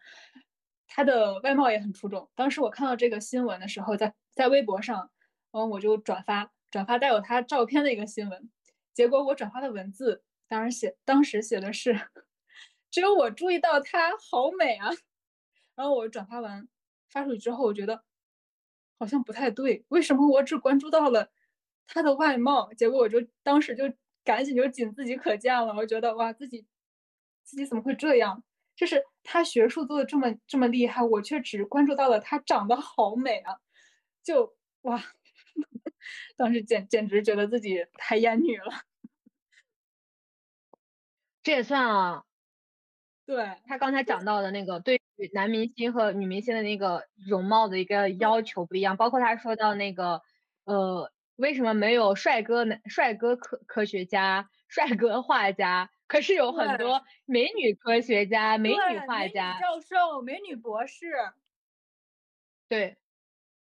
[0.86, 2.28] 他的外貌也很出众。
[2.34, 4.96] 当时我看到这个新闻的时候，在在微博上，
[5.52, 8.50] 然后我就转发转发带有他照片的一个新闻，
[8.94, 11.98] 结果我转发的文字当时写当时写的是，
[12.90, 14.90] 只有我注意到他好美啊。
[15.74, 16.68] 然后我转发完
[17.10, 18.04] 发出去之后，我觉得。
[18.98, 21.28] 好像不太对，为什么我只关注到了
[21.86, 22.72] 他的外貌？
[22.72, 23.84] 结果我就当时就
[24.24, 25.74] 赶紧就仅自己可见了。
[25.74, 26.64] 我觉得哇，自己
[27.44, 28.42] 自己怎么会这样？
[28.76, 33.56] 就是他学术做的这么这么厉害，我却只关注到了他长得好美啊！
[34.22, 35.02] 就哇，
[36.36, 38.72] 当时简简直觉得自己太厌女了。
[41.42, 42.24] 这也算啊。
[43.26, 45.00] 对他刚才讲到的那个对
[45.34, 50.22] 男明星和女明星的那个容貌的一个要求不一样，包括他说到那个
[50.64, 61.06] 呃，为什么没有帅哥男帅哥科科学家、帅哥画家，可是有很多美女科学家、美女画家、教授、美女博士。
[62.70, 62.96] 对，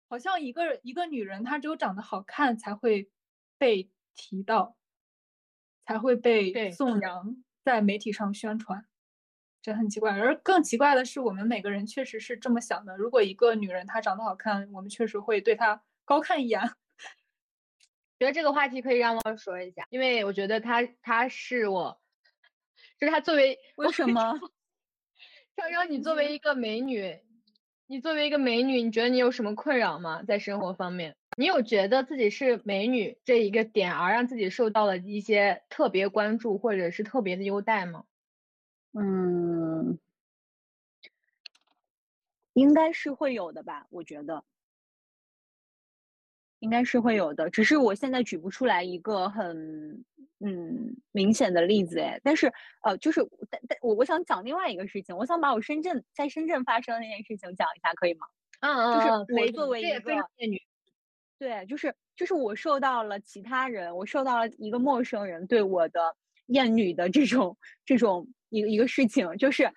[0.10, 3.12] 好像一个一个女人，她只有长得好看才会
[3.58, 4.78] 被提到，
[5.86, 8.86] 才会被颂扬，在媒体上宣传。
[9.62, 12.98] 这很奇怪，而更奇怪的是，我们每个人确实是这么想的。
[12.98, 16.62] 如果一个女人她长得好看，我们确实会对她高看一眼。
[18.20, 22.02] 觉得这个话题可以让我说一下，因为我觉得她她是我，
[23.00, 24.40] 就是她作为为什么？
[25.56, 27.20] 张张，你作为一个美女，
[27.88, 30.24] 你作为一个美女，你觉得你有什么困扰吗？
[30.24, 38.06] 在生活方面，你有觉得自己是美女这一个点而让自己受到了一些特别关注或者是特别的优待吗？
[38.94, 40.00] 嗯，
[42.54, 43.88] 应该是会有的吧？
[43.90, 44.44] 我觉得
[46.60, 50.04] 应该是会有的，只是我现在举不出来一个很
[50.40, 52.20] 嗯明显的例子哎。
[52.24, 52.52] 但是
[52.84, 58.28] 呃，就是但但我我想讲另外一个事情，我想把我深圳在深圳发生的那件事情讲一下，可以吗？
[58.62, 60.14] 嗯嗯，就是我作为一个
[60.48, 60.62] 女，
[61.38, 66.16] 对，就是就是我受到了其他人，我受到了一个陌生人对我的
[66.48, 68.28] 厌女的这种这种。
[68.50, 69.70] 一个一个事情就是，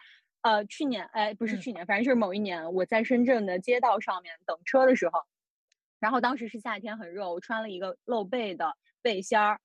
[0.42, 5.18] 呃，去年哎，不是去年，反正就是某一年，我在深圳的街道上面等车的时候，
[5.98, 9.58] 然后当时是夏天很热，我穿了一个露背的背心儿，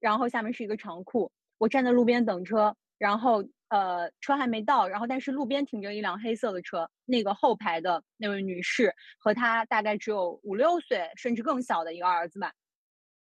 [0.00, 12.52] 然后下面是一个长裤，我站在路边等车，然后呃，车还没到，然后但是路边停着一辆黑色的车，那个后排的那位女士和她大概只有五六岁甚至更小的一个儿子吧，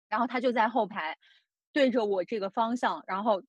[0.08, 1.16] 然后她就在后排，
[1.72, 3.42] 对着我这个方向，然后。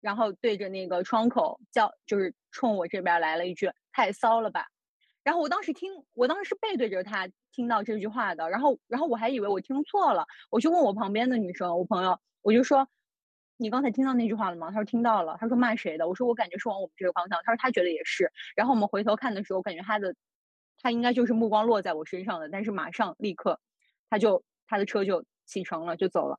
[0.00, 4.64] 然后对着那个窗口叫，就是冲我这边来了一句“太骚了吧”。
[5.24, 8.48] 然后我当时听，我当时背对着他听到这句话的。
[8.48, 12.88] 然后，然后我还以为我听错了，我就问我旁边的女生，我朋友，我就说
[13.58, 20.14] ：“你刚才听到那句话了吗？”他说：“听到了。”他说：“骂谁的？”我说：“我感觉是往我们这个方向。”他说：“他觉得也是。”然后我们回头看的时候，我感觉他的
[20.80, 23.60] 他应该就是目光落在我身上的，但是马上立刻
[24.10, 26.38] 他就他的车就启程了，就走了。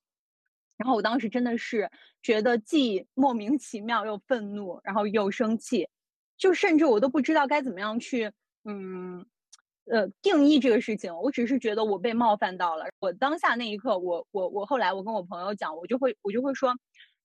[0.78, 1.92] 然后我当时真的是
[2.22, 5.90] 觉得既莫名其妙又愤怒，然后又生气，
[6.38, 8.32] 就甚至我都不知道该怎么样去，
[8.64, 9.26] 嗯，
[9.90, 11.16] 呃，定义这个事情。
[11.16, 12.86] 我只是觉得我被冒犯到了。
[13.00, 16.76] 我当下那一刻，我我我后来我跟我朋友讲，我就会我就会说，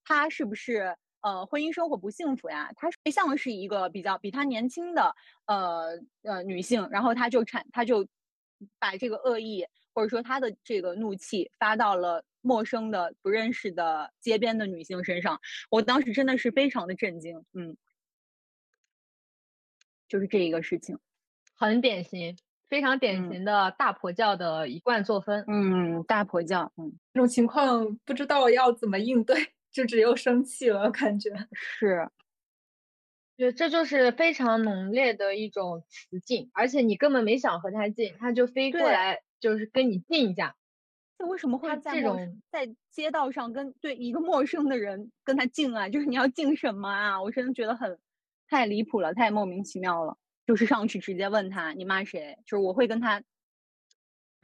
[0.04, 2.72] 他是不是呃婚姻生活不幸福呀？
[2.76, 5.14] 他对象是一个比较比他年轻的
[5.46, 8.06] 呃呃女性，然后他就产他就
[8.78, 12.24] 把这个恶意或者说他的这个怒气发到了。
[12.46, 15.40] 陌生的、不认识的街边的女性身上，
[15.70, 17.42] 我当时真的是非常的震惊。
[17.54, 17.74] 嗯，
[20.08, 20.98] 就是这一个事情，
[21.54, 22.36] 很典型，
[22.68, 25.44] 非常典型的大婆教的一贯作风。
[25.46, 29.36] 嗯，大婆教，嗯，这种情况不知道要怎么应对，
[29.70, 32.08] 就只有生气了，感觉是。
[33.36, 40.54] 对，这就是非常浓烈的一种雌竞，而且你根本没想和他近，他就飞过来，就是跟你近一下。
[41.18, 45.88] 这为什么会在这种在街道上跟对一个陌生的人跟他敬啊？
[45.88, 47.20] 就是你要敬什么啊？
[47.22, 47.98] 我真的觉得很
[48.48, 50.16] 太离谱了，太莫名其妙了。
[50.46, 52.38] 就是上去直接问他你骂谁？
[52.46, 53.22] 就是我会跟他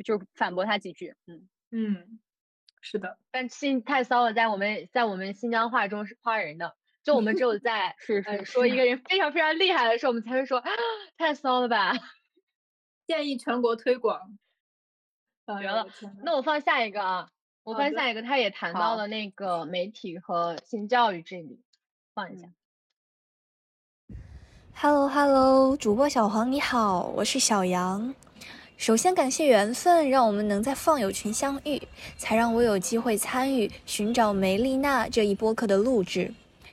[0.04, 1.14] 就是反驳他几句。
[1.26, 2.20] 嗯嗯，
[2.80, 3.18] 是的。
[3.30, 6.76] 但新太骚了，在我们在我们新疆话中是夸人的。
[7.02, 10.62] 就我们只有在 是是说一个人非常非常厉害的时候，我们才会说
[11.16, 11.92] 太骚了吧。
[13.06, 14.38] 建议全国推广。
[15.46, 15.84] 绝了！
[16.22, 17.28] 那我放下一个啊，
[17.64, 21.60] 我放下一个，他也谈到了那个媒体和性教育这里，
[22.14, 22.48] 放一下。
[24.74, 28.14] Hello Hello，主播小黄你好，我是小杨。
[28.76, 31.82] 首先感谢缘分，让我们能在放友群相遇，
[32.16, 36.32] 才让我有机会参与寻找梅丽娜这一播客的录制。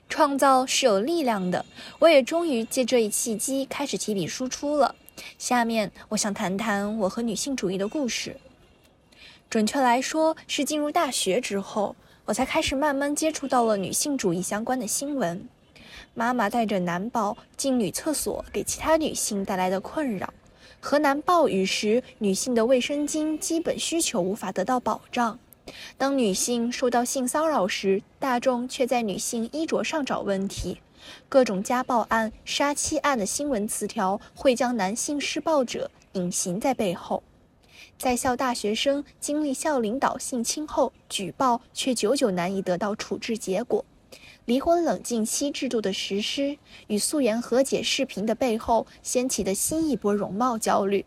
[0.10, 1.66] 创造是有力量的，
[2.00, 4.96] 我也终于借这一契机开始提笔输出了。
[5.38, 8.38] 下面我想谈谈我和女性主义的故事。
[9.50, 11.96] 准确来说，是进入大学之后，
[12.26, 15.48] 我才开始慢慢接触到了女性主义相关的新闻。
[16.18, 20.34] 妈妈带着男宝进女厕所，给其他女性带来的困扰。
[20.80, 25.38] 河南暴雨时，女性的卫生巾基本需求无法得到保障。
[25.96, 30.80] 当女性受到性骚扰时，大众却在女性衣着上找问题。
[31.30, 37.22] 各种家暴案、杀妻案的新闻词条会将男性施暴者隐形在背后。
[38.00, 43.86] 在校大学生经历校领导性侵后举报，却久久难以得到处置结果。
[44.48, 51.06] 离婚冷静期制度的实施与素颜和解视频的背后掀起的新一波容貌焦虑，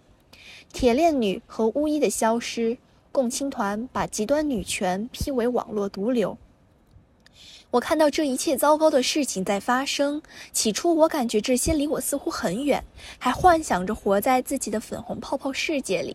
[0.74, 2.76] 铁链女和巫医的消失，
[3.10, 6.36] 共青团把极端女权批为网络毒瘤。
[7.70, 10.20] 我看到这一切糟糕的事情在发生，
[10.52, 12.84] 起初我感觉这些离我似乎很远，
[13.18, 16.14] 还幻想着活在自己的粉红泡泡世界里。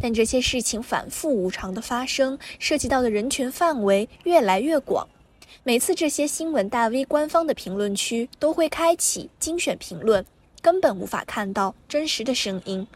[0.00, 5.06] 但这些事情反复无常的发生，涉及到的人群范围越来越广。
[5.66, 10.22] 每次这些新闻大 V 官方的评论区都会开启精选评论，
[10.60, 12.86] 根本无法看到真实的声音。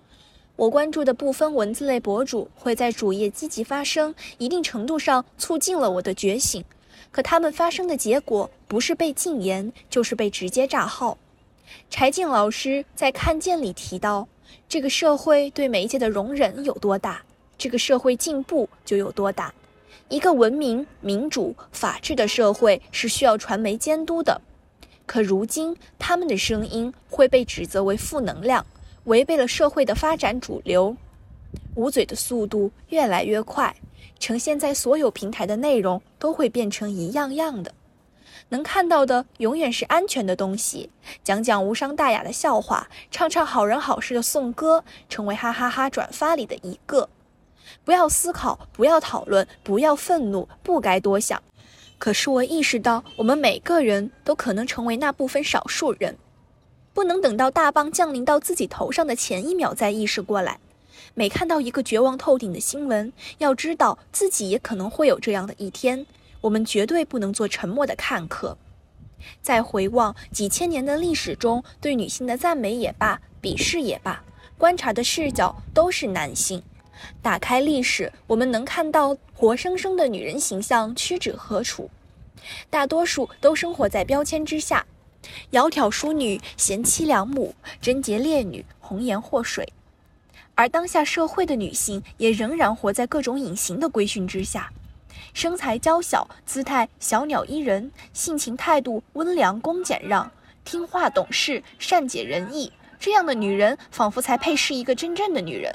[0.54, 6.62] 我关注的部分文字类博主会在主页积极发声，一定程度上促进了我的觉醒。
[7.10, 11.16] 可他们发声的结果不是被禁言，就是被直接炸号。
[11.88, 14.28] 柴静老师在《看见》里提到，
[14.68, 17.22] 这个社会对媒介的容忍有多大，
[17.56, 19.54] 这个社会进步就有多大。
[20.08, 24.40] 一个文明、民主、法治的社会是需要传媒监督的，
[25.04, 28.64] 可如今他们的声音会被指责为负能量，
[29.04, 30.96] 违背了社会的发展主流。
[31.74, 33.76] 捂嘴的速度越来越快，
[34.18, 37.74] 呈现在所有平台的内容都会变成一样样的，
[38.48, 40.90] 能看到的永远是安全的东西，
[41.22, 47.10] 讲讲无伤大雅的笑话，唱唱好人好事的颂歌，成为哈哈哈转发里的一个。
[47.88, 51.42] 不要思考，不要讨论，不要愤怒，不该多想。
[51.96, 56.18] 可是我意识到，我们每个人都可能成为那部分少数人，
[56.92, 60.60] 不能等到大棒降临到自己头上的前一秒再意识过来。
[61.14, 66.04] 每看到一个绝望透顶的新闻，要知道自己也可能会有这样的一天。
[66.42, 68.58] 我们绝对不能做沉默的看客。
[69.40, 74.22] 在回望几千年的历史中，对女性的赞美也罢，鄙视也罢，
[74.58, 76.62] 观察的视角都是男性。
[77.22, 81.90] 打开历史，我们能看到活生生的女人形象屈指可数。
[82.70, 84.86] 大多数都生活在标签之下：
[85.50, 89.72] 窈窕淑女、贤妻良母、贞洁烈女、红颜祸水。
[90.54, 94.72] 而当下社会的女性也仍然活在各种隐形的规训之下：
[95.34, 100.30] 身材娇小、姿态小鸟依人、性情态度温良恭俭让、
[100.64, 102.72] 听话懂事、善解人意。
[102.98, 105.72] 这样的女人，仿佛才配是一个真正的女人。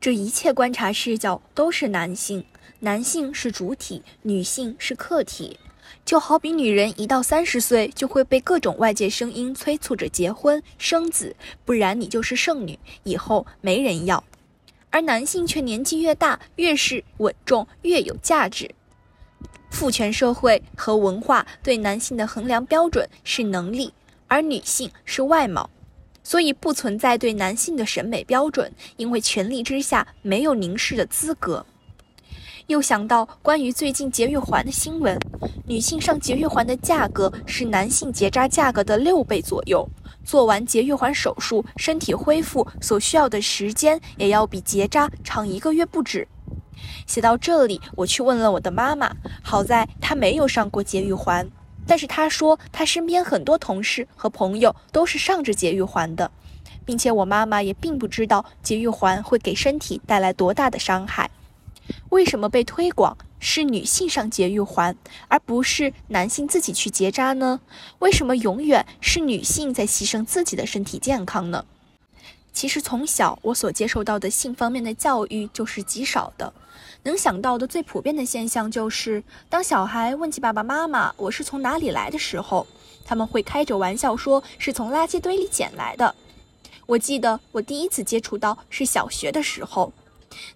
[0.00, 2.44] 这一切观察视角都是男性，
[2.80, 5.58] 男性是主体，女性是客体。
[6.04, 11.34] 就好比女人一到三十岁，就会被各种外界声音催促着结婚生子，
[11.64, 14.22] 不然你就是剩女，以后没人要；
[14.90, 18.70] 而男性却年纪越大，越是稳重，越有价值。
[19.70, 23.92] 父权社会和文化对男性的衡量标准是能力，
[24.28, 25.68] 而女性是外貌。
[26.28, 31.64] 所以不存在对男性的审美标准，因为权力之下没有凝视的资格。
[32.66, 35.18] 又想到关于最近节育环的新闻，
[35.66, 39.88] 女性上节育环的价格是男性结扎价格的六倍左右，
[40.22, 46.28] 做完节育环手术，身体恢复所需要的时间也要比结扎长一个月不止。
[47.06, 49.10] 写到这里，我去问了我的妈妈，
[49.42, 51.48] 好在她没有上过节育环。
[51.88, 56.30] 但是他说，他身边很多同事和朋友都是上着节育环的，
[56.84, 61.30] 并且我妈妈也并不知道节育环会给身体带来多大的伤害。
[62.10, 64.94] 为什么被推广是女性上节育环，
[65.28, 67.60] 而不是男性自己去结扎呢？
[68.00, 71.64] 为什么永远是女性在牺牲自己的身体健康呢？
[72.52, 76.52] 其实从小我所接受到的性方面的教育就是极少的。
[77.04, 82.66] 能想到的最普遍的现象就是，当小孩问起爸爸妈妈我是从哪里来的时候，
[83.04, 86.14] 他们会开着玩笑说是从垃圾堆里捡来的。
[86.86, 89.92] 我记得我第一次接触到是小学的时候，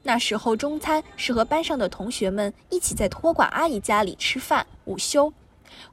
[0.03, 4.66] 那时候中餐是和班上的同学们一起在托管阿姨家里吃饭。
[4.84, 5.32] 午休，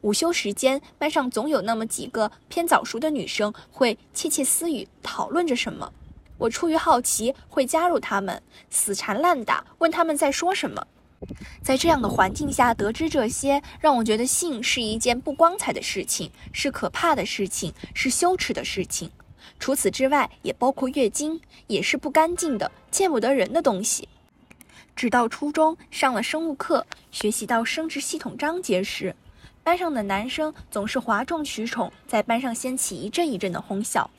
[0.01, 5.93] 午休时间，班上总有那么几个偏早熟的女生会窃窃私语讨论着什么。
[6.39, 10.87] 我出于好奇会加入他们，死缠烂打，问他们在说什么。
[11.61, 19.11] 在这样的环境下得知这些，让我觉得性是一件不光彩的事情，是可怕的事情，是羞耻的事情。
[19.59, 24.07] 除此之外，也包括月经，也是不干净的、见不得人的东西。
[24.95, 29.13] 直到初中上了生物课，学习到生殖系统章节时，
[29.61, 34.09] 班上的男生总是哗众取宠，在班上掀起一阵一阵的哄笑。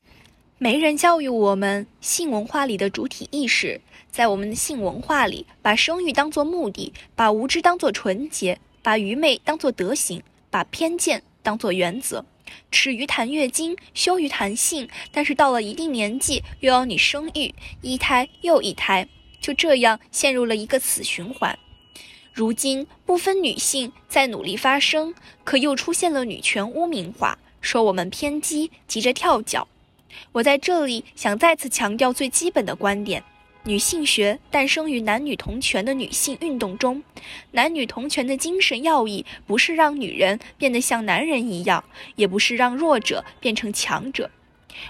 [0.62, 3.80] 没人教育我们性文化里的主体意识，
[4.11, 12.26] 在我们的性文化里，把生育当作目的，把无知当作纯洁，把愚昧当作德行，把偏见当作原则。
[12.70, 19.08] 耻于谈月经，羞于谈性，但是到了一定年纪，又要你生育，一胎又一胎，
[19.40, 21.58] 就这样陷入了一个死循环。
[22.34, 29.66] 如今不分女性在努力发声，可又出现了女权污名化，说我们偏激，急着跳脚。
[30.32, 33.22] 我在这里想再次强调最基本的观点：
[33.64, 37.02] 女性学诞生于男女同权的女性运动中。
[37.52, 41.84] 男女同权的精神要义，不是让女人变得像男人一样，
[42.16, 44.30] 也不是让弱者变成强者。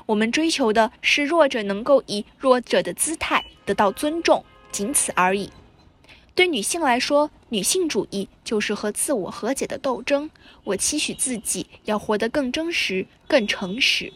[0.07, 5.51] 我们追求的是弱者能够以弱者的姿态得到尊重，仅此而已。
[6.35, 10.31] 对女性来说，女性主义就是和自我和解的斗争。
[10.65, 14.13] 我期许自己要活得更真实、更诚实。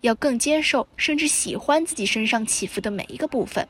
[0.00, 3.68] 要更接受，甚至喜欢自己身上起伏的每一个部分。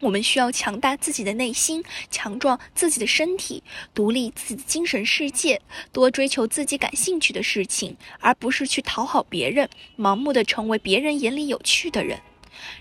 [0.00, 3.62] 我们需要强大自己的内心，强壮自己的身体，
[3.94, 5.60] 独立自己的精神世界，
[5.92, 12.18] 多追求自己感兴趣的事情，而不是去讨好别人，盲目的成为别人眼里有趣的人。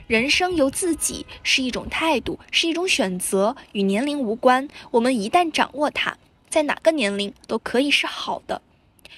[0.07, 4.70] 人生由自己是一种态度，是一种选择，与年龄无关。
[4.91, 6.17] 我们一旦掌握它，
[6.49, 8.61] 在哪个年龄都可以是好的。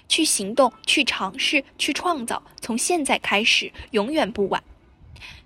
[0.08, 4.64] 去行动，去尝试，去创造，从现在开始，永远不晚。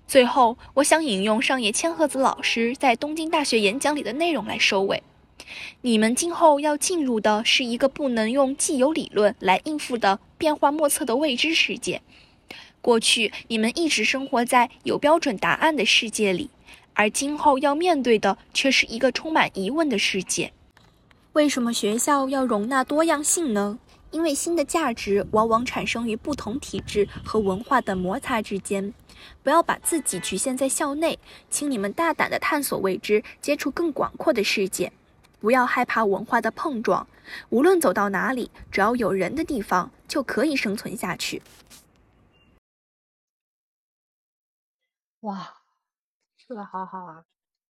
[0.06, 5.02] 最后，我想引用上野千鹤子老师在东京大学演讲里的内容来收尾：
[5.82, 12.02] 你们今后要进入的是一个不能用既有理论来应付的变化莫测的未知世界。
[12.80, 16.50] 过去，你们一直生活在有标准答案的世界里，
[16.94, 20.52] 而今后要面对的却是一个充满疑问的世界。
[21.32, 23.80] 为什么学校要容纳多样性呢？
[24.10, 28.92] 因为新的价值往往产生于不同体制和文化的摩擦之间。
[29.42, 31.18] 不要把自己局限在校内，
[31.50, 34.92] 请你们大胆地探索未知，接触更广阔的世界。
[35.40, 37.06] 不要害怕文化的碰撞，
[37.50, 41.42] 无论走到哪里，只要有人的地方就可以生存下去。
[45.20, 45.54] 哇，
[46.36, 47.24] 说的好好啊，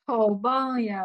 [0.06, 1.02] 好棒呀，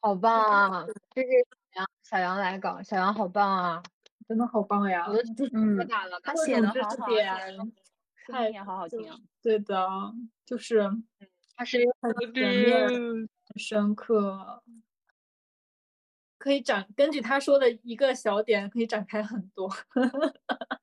[0.00, 0.86] 好棒啊！
[1.14, 1.28] 这是
[1.72, 3.82] 小杨，小杨来搞，小杨好棒啊！
[4.26, 5.06] 真的好棒呀！
[5.08, 6.86] 我都嗯，了，他写的好好，
[8.26, 9.00] 声音也好好听。
[9.42, 9.86] 对的，
[10.46, 10.90] 就是，
[11.56, 14.62] 他是很全面、很深刻，
[16.38, 19.70] 可以展根据他说的一个小点，可以展开很多。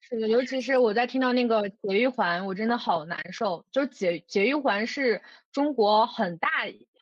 [0.00, 3.64] 是的，尤其是我在听到那个节育环，我真的好难受。
[3.70, 5.22] 就是节节育环是
[5.52, 6.48] 中国很大。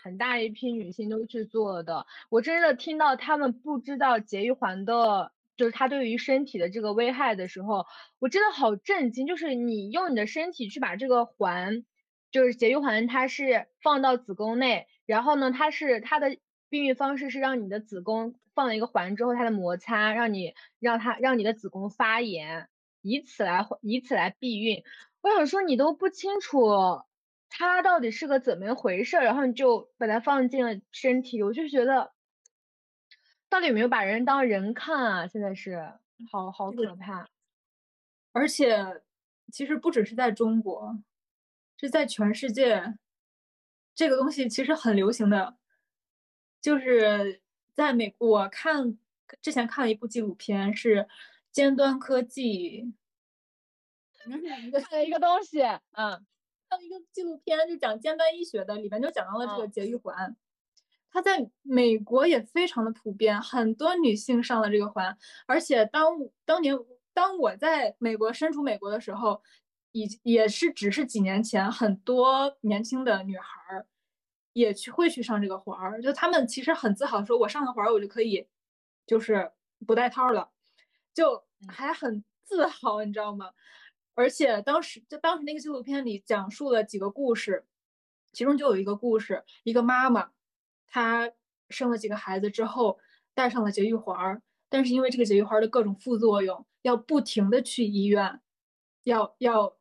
[0.03, 7.86] 很大一批女性都去做的，我真的听到她们不知道节育环的，就是它对于身体的这个危害的时候，
[8.18, 9.26] 我真的好震惊。
[9.26, 11.84] 就是你用你的身体去把这个环，
[12.32, 16.36] 就是节育环，它是放到子宫内，然后呢，它是它的
[16.68, 22.68] 避孕方式是让你的子宫放了一个环之后，它的摩擦让你让它让你的子宫发炎，
[23.03, 24.82] 以此来以此来避孕。
[25.20, 27.03] 我想说你都不清楚。
[27.55, 29.16] 它到底是个怎么一回事？
[29.18, 32.12] 然后你就把它放进了身体，我就觉得，
[33.50, 35.26] 到底有没有把人当人看啊？
[35.26, 35.92] 现在是，
[36.30, 37.28] 好好可怕。
[38.32, 39.03] 而且，
[39.53, 40.96] 其实不只是在中国，
[41.78, 42.96] 是在全世界，
[43.94, 45.59] 这个东西其实很流行的。
[46.62, 47.42] 就是
[47.74, 48.96] 在美，我看
[49.42, 51.07] 之前看了一部纪录片，是
[51.50, 52.94] 尖端科技，
[54.64, 55.61] 一个 一个东西，
[55.92, 56.24] 嗯。
[56.80, 60.36] 一个纪录片就讲尖端医学的，里面就讲到了这个节育环，
[61.10, 65.16] 它在美国也非常的普遍，很多女性上了这个环，
[65.46, 66.12] 而且当
[66.44, 66.78] 当年
[67.12, 69.42] 当我在美国身处美国的时候，
[69.92, 73.86] 已也是只是几年前，很多年轻的女孩儿
[74.54, 78.48] 也去会去上这个环儿，就她们其实很自豪，说我上了环儿，我就可以
[79.06, 79.52] 就是
[79.86, 80.50] 不带套了，
[81.12, 83.50] 就还很自豪，你知道吗？
[84.14, 87.64] 而且当时就当时那个纪录片里讲述了几个故事，
[88.32, 90.30] 其中就有一个故事，一个妈妈，
[90.86, 91.32] 她
[91.70, 92.98] 生了几个孩子之后
[93.34, 98.40] 带上了节育环儿，但是因为这个节育环儿的各种副作用，要不停的去医院，
[99.04, 99.76] 要要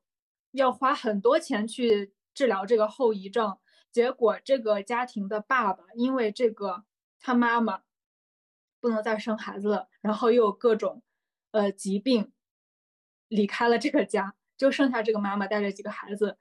[0.52, 3.58] 要花很多钱去治疗这个后遗症。
[3.92, 6.86] 结果这个家庭的爸爸因为这个
[7.20, 7.82] 他妈妈
[8.80, 11.04] 不能再生孩子了，然后又有各种
[11.52, 12.32] 呃疾病，
[13.32, 16.38] 离开了这个家，就剩下这个妈妈带着几个孩子，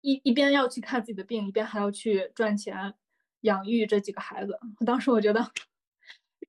[0.00, 2.94] 一一边要去看自己的病，一边还要去赚钱
[3.42, 4.58] 养育这几个孩子。
[4.86, 5.52] 当时我觉得，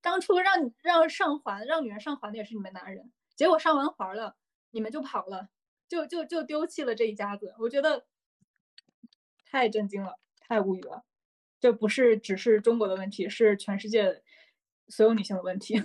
[0.00, 4.36] 当初让让上环让女人上环的也是你们男人，结果上完环了，
[4.70, 5.50] 你们就跑了，
[5.88, 7.54] 就就就丢弃了这一家子。
[7.58, 8.06] 我觉得。
[9.50, 11.04] 太震惊了，太无语了，
[11.58, 14.22] 这不是只是中国的问题，是全世界
[14.88, 15.82] 所有女性的问题。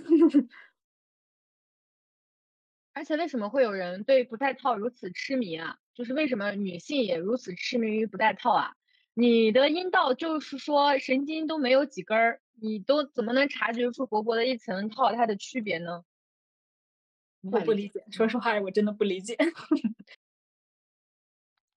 [2.94, 5.78] 而且为什么会有人对不戴套如此痴迷啊？
[5.94, 8.74] 就是为什么女性也如此痴迷于不戴套啊？
[9.12, 16.04] 你的阴道就是说神经都没有几根儿，你都怎么能察觉出薄薄的一层套它的区别呢？
[17.42, 19.36] 我不理解， 说实话，我真的不理解。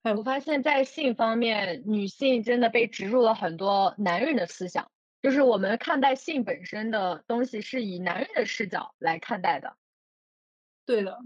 [0.03, 4.89] 我发现，在性方面，女性真的被植入了很多男人的思想，
[5.21, 9.75] 就是我们看待性本身的东西是以男人的视角来看待的。
[10.87, 11.19] 对的，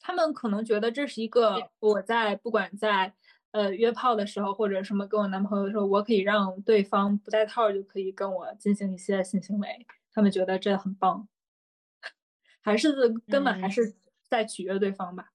[0.00, 1.70] 他们可能觉得这是一个。
[1.78, 3.14] 我在不管在
[3.52, 11.28] 呃约炮的时候，或者什么跟我男朋友的时候，我可以让对方不戴套就可以跟我进行一些性行为，他们觉得这很棒，
[12.60, 13.94] 还是根本还是
[14.28, 15.32] 在取悦对方吧。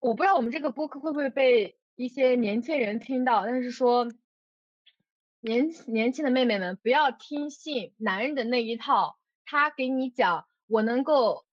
[0.00, 4.12] 我不知道我们这个播客会不会被一些年轻人听到，但是说
[5.40, 11.44] 年年轻的妹妹们不要听信男人的那一套，他给你讲我能够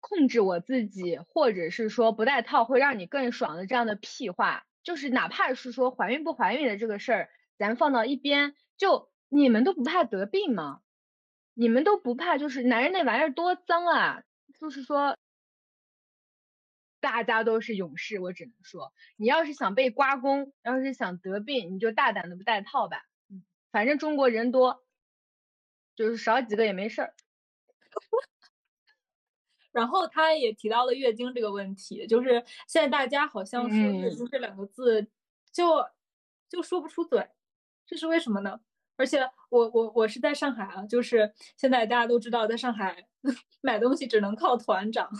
[0.00, 10.80] 控制我自己，或者是说不戴套会让你更爽的这样的屁话，就是哪怕是说怀孕不怀孕的这个事儿，咱放到一边，就你们都不怕得病吗？
[11.54, 14.22] 你们都不怕就是男人那玩意儿多脏啊，
[14.60, 15.16] 就是说。
[17.00, 23.02] 大家都是勇士，我只能说，你要是想被刮宫，要是想得病，你就大胆的不戴套吧。
[23.70, 24.82] 反正中国人多，
[25.96, 27.14] 就是少几个也没事儿。
[29.72, 35.06] 然后他也提到了月经这个问题，就是现在大家好像说月经这两个字
[35.52, 35.84] 就
[36.48, 37.28] 就说不出嘴，
[37.86, 38.60] 这是为什么呢？
[38.96, 43.08] 而且我我我是在上海啊，就是现在大家都知道，在上海
[43.60, 45.10] 买东西只能靠团长。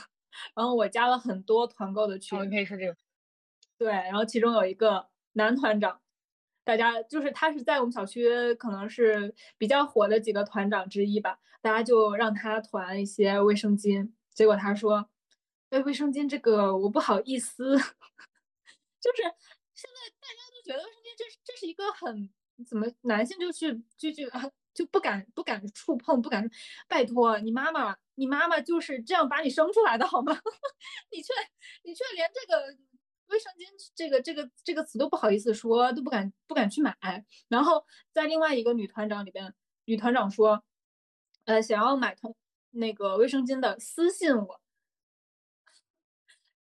[0.55, 2.97] 然后我加了很多团购的群，可以说这个，
[3.79, 6.01] 对，然后其中有一个男团长，
[6.65, 15.09] 大家就是他是在我们小区可能是比较火的几个团长之一吧，大家就让他团一些卫生巾，结果他说，
[15.71, 17.77] 哎，卫生巾这个我不好意思，
[18.99, 19.23] 就是
[19.75, 22.31] 现在大家都觉得卫生巾这这是一个很
[22.67, 24.25] 怎么男性就去就就
[24.73, 26.51] 就不敢不敢触碰，不敢，
[26.89, 27.97] 拜托你妈妈。
[28.17, 30.33] 你妈妈就是这样把你生出来的，好吗？
[31.11, 31.33] 你却
[31.83, 32.73] 你却连这个
[33.35, 36.97] 卫生巾这个这个这个词都不好意思说，都不敢不敢去买。
[37.49, 39.53] 然后在另外一个女团长里边，
[39.87, 40.63] 女团长说，
[41.45, 42.37] 呃，想要买同
[42.71, 44.61] 那个卫生巾的私信我。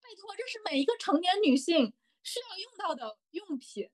[0.02, 1.94] 拜托，这是每一个成年女性
[2.24, 3.90] 需要用到的用品，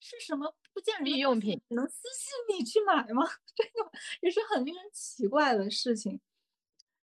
[0.00, 3.26] 是什么不见人用品能私信你去买吗？
[3.54, 3.90] 这个
[4.22, 6.20] 也是很令人奇怪的事情。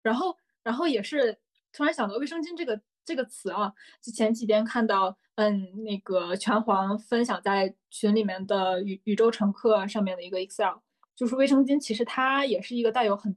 [0.02, 1.40] 然后，然后也是
[1.72, 10.80] 突然想到卫生巾这个这个词啊，就前几天看到，嗯，那个拳皇分享在群里面的宇宇宙乘客上面的一个 Excel，
[11.16, 13.36] 就是卫生巾其实它也是一个带有很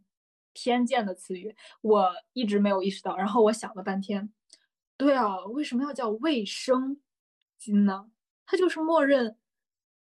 [0.52, 3.16] 偏见的词语，我一直没有意识到。
[3.16, 4.32] 然后我想了半天，
[4.96, 7.00] 对啊，为什么要叫卫生
[7.60, 8.10] 巾呢？
[8.46, 9.36] 它就是默认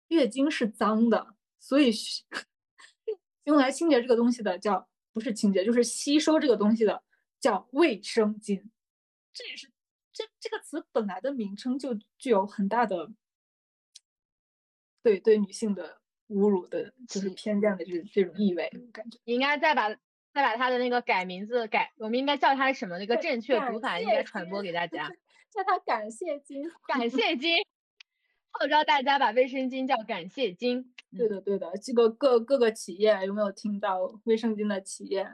[0.08, 1.90] 月经是脏的，所以
[3.44, 4.88] 用来清洁这个东西的叫。
[5.14, 7.00] 不是清洁，就是吸收这个东西的，
[7.38, 8.60] 叫卫生巾。
[9.34, 9.70] 这也是
[10.12, 13.10] 这这个词本来的名称就具有很大的
[15.02, 18.70] 对对女性的侮辱的，就是偏见的这这种意味。
[18.92, 19.90] 感觉应该再把
[20.32, 22.98] 再把它的那个改名字改，我们应该叫它什么？
[22.98, 25.08] 那个正确读法应该传播给大家，
[25.52, 27.58] 叫它感谢金，感谢金。
[28.56, 30.86] 号召大家把卫生巾叫感谢巾。
[31.16, 35.28] 对的，对的，这个各各个企业有没有听到卫生巾的企业，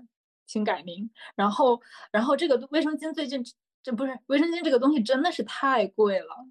[0.47, 1.11] 请改名。
[1.37, 1.81] 然后，
[2.13, 3.43] 然后这个卫生巾最近
[3.83, 6.47] 这不是卫生巾这个东西真的是太贵了。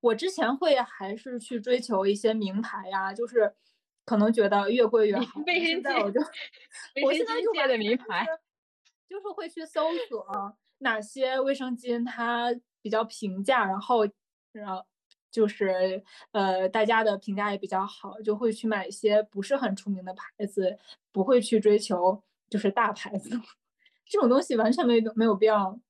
[0.00, 3.54] 我之前会还是去追求一些名牌呀，就是
[4.04, 5.40] 可能觉得越贵越好。
[5.46, 6.20] 卫生巾，我就
[7.04, 8.26] 我现在用的名牌，
[9.08, 14.06] 就是会去搜索哪些卫生巾它比较平价，然后
[14.52, 14.84] 然后。
[15.32, 20.78] 就是呃，大家的评价也比较好，就会去买一些不是很出名的牌子，
[21.10, 23.30] 不会去追求就是大牌子，
[24.04, 25.80] 这种东西完全没没有必要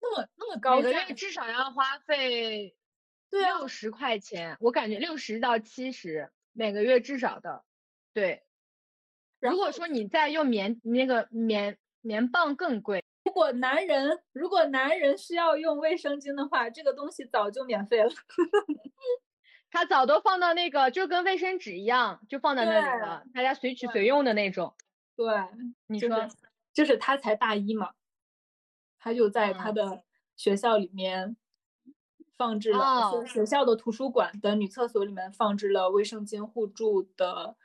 [0.00, 2.76] 那么那么高，每个月至少要花费
[3.30, 7.64] 六十块钱，我感觉六十到七十每个月至少的，
[8.12, 8.42] 对。
[9.38, 13.04] 如果说你再用棉那个棉棉棒更贵。
[13.24, 18.10] 如果男人如果男人需要用卫生巾的话，这个东西早就免费了。
[19.70, 24.74] 他早都放到那个就跟卫生纸一样，就放在那里了，大家随取随用的那种。
[25.16, 25.26] 对，
[25.86, 26.28] 你说，
[26.72, 27.92] 就是他才大一嘛，
[29.06, 30.02] 他就在他的
[30.34, 31.36] 学校里面
[32.36, 37.56] 放置了，学校的图书馆的女厕所里面放置了卫生巾互助的。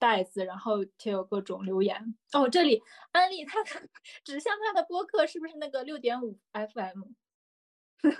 [0.00, 2.14] 袋子，然后贴有各种留言。
[2.32, 2.80] 哦，这里
[3.10, 3.70] 安利他的
[4.22, 7.02] 指向他的播客是不是那个六点五 FM？
[8.04, 8.12] 嗯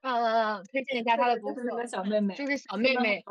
[0.00, 1.62] 嗯嗯，推荐一下他的博客。
[1.62, 3.22] 那个小妹妹，就是小妹妹。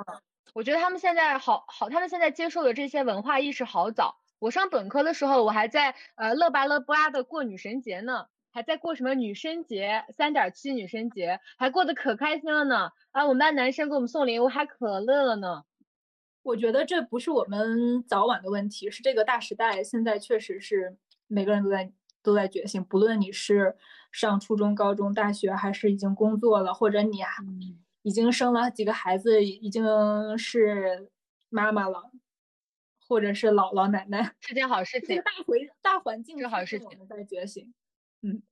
[0.53, 4.19] 我觉得他们现在好好，他们现在接受的这些文化意识好早。
[4.37, 12.91] 我上本科的时候，我还在呃乐吧乐吧的过女神节呢，还在过什么女生节三点七女生节，还过得可开心了呢。
[13.11, 15.63] 啊，我们班男生给我们送礼物还可乐了呢。
[16.41, 20.97] 我觉得这不是我们早晚的问题，是这个大时代现在确实是
[21.27, 21.91] 每个人都在
[22.23, 22.83] 都在觉醒。
[22.85, 23.75] 不论你是
[24.11, 27.19] 上初中、高中、大学，还是已经工作了，或者你
[28.01, 31.09] 已经生了几个孩子，已经是
[31.49, 32.11] 妈妈了，
[33.05, 35.17] 或者是姥姥奶奶，是件好事情。
[35.21, 37.73] 大回大环境是好事情，在觉醒。
[38.21, 38.43] 嗯，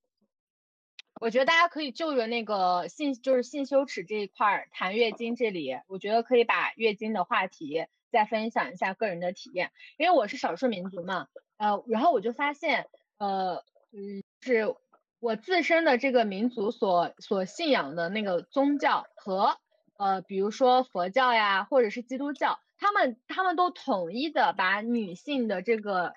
[1.20, 5.36] 我觉得大家可以就着那个性，就是性羞耻这一块儿谈月经。
[5.36, 12.88] 这里，我觉得可以把月经的话题再分享一下个人的体验，因为我是少数民族嘛，呃，然后我就发现，
[13.18, 14.76] 呃，嗯，是
[15.20, 19.58] 我自身的这个民族所所信仰的那个宗教和，
[19.98, 26.14] 呃，比如说佛教呀，或者是基督教，他们他们都统一的把女性的这个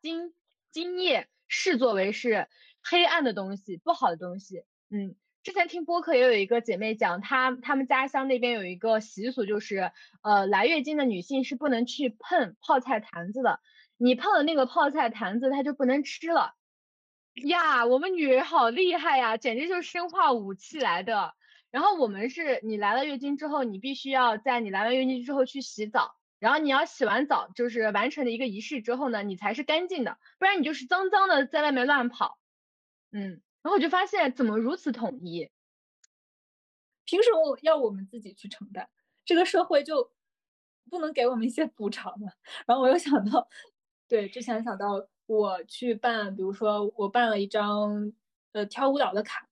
[0.00, 0.32] 经
[0.70, 2.48] 经液视作为是。
[2.88, 4.62] 黑暗的东西，不好的东西。
[4.90, 9.90] 嗯，之前听播客也有一个姐妹讲，她她们家乡那边有一个习俗，就是
[10.22, 13.58] 呃来月经的女性是不能去碰泡菜坛子的，
[13.96, 16.54] 你碰了那个泡菜坛子，她就不能吃了。
[17.44, 21.34] 呀，我们女人好厉害呀，简直就是生化武器来的。
[21.72, 32.38] 然后我们是，你来了月经之后，你必须要在你来完月经之后去洗澡，然后你要洗完澡，就是完成了一个仪式之后呢，你才是干净的，不然你就是脏脏的在外面乱跑。
[33.12, 35.50] 嗯，然后我就发现怎么如此统一？
[37.04, 38.88] 凭什么要我们自己去承担？
[39.24, 40.12] 这个社会就
[40.90, 42.32] 不能给我们一些补偿吗？
[42.66, 43.48] 然后我又想到，
[44.08, 48.12] 对，之前想到我去办，比如说我办了一张
[48.52, 49.48] 呃跳舞蹈的卡，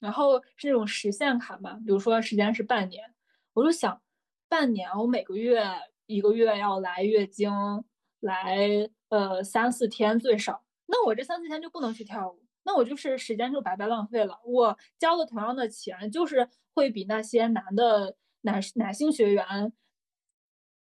[0.00, 3.14] 然后是那种实现卡嘛，比如说时间是半年，
[3.52, 4.02] 我就想
[4.48, 5.62] 半年我每个月
[6.06, 7.50] 一个月要来月经
[8.20, 12.44] 来呃三四天最少，那我这三四天就不能去跳舞。
[12.66, 14.40] 那我就是时间就白白浪费了。
[14.44, 19.72] 我交了同样的钱，就是会比那些男的男男性学员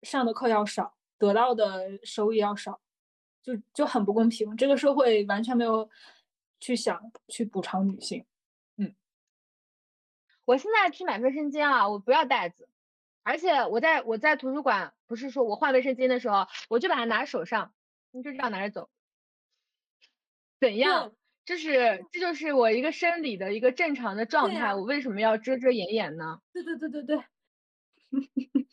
[0.02, 2.80] 上的课要少，得到的收益要少，
[3.42, 4.56] 就就很不公平。
[4.56, 5.90] 这个社会完全没有
[6.62, 8.26] 去想去补偿女性。
[8.78, 8.96] 嗯，
[10.46, 12.70] 我现在去买卫生巾啊，我不要袋子，
[13.24, 17.74] 而且我在我在图书馆，不是说我换卫生巾的时候，我就把它拿手上，
[18.12, 18.90] 你就这样拿着走，
[20.60, 21.14] 怎样？
[21.46, 26.40] 这是这就是我一个生理的一个正常的状态，我为什么要遮遮掩掩呢？
[26.54, 27.18] 对对对对对，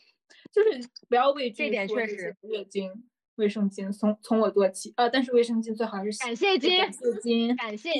[0.53, 1.65] 就是不要畏惧。
[1.65, 2.37] 这点确实。
[2.43, 5.09] 月经、卫生巾，从从我做起啊！
[5.09, 7.91] 但是卫生巾最好是感谢金， 感谢金， 感谢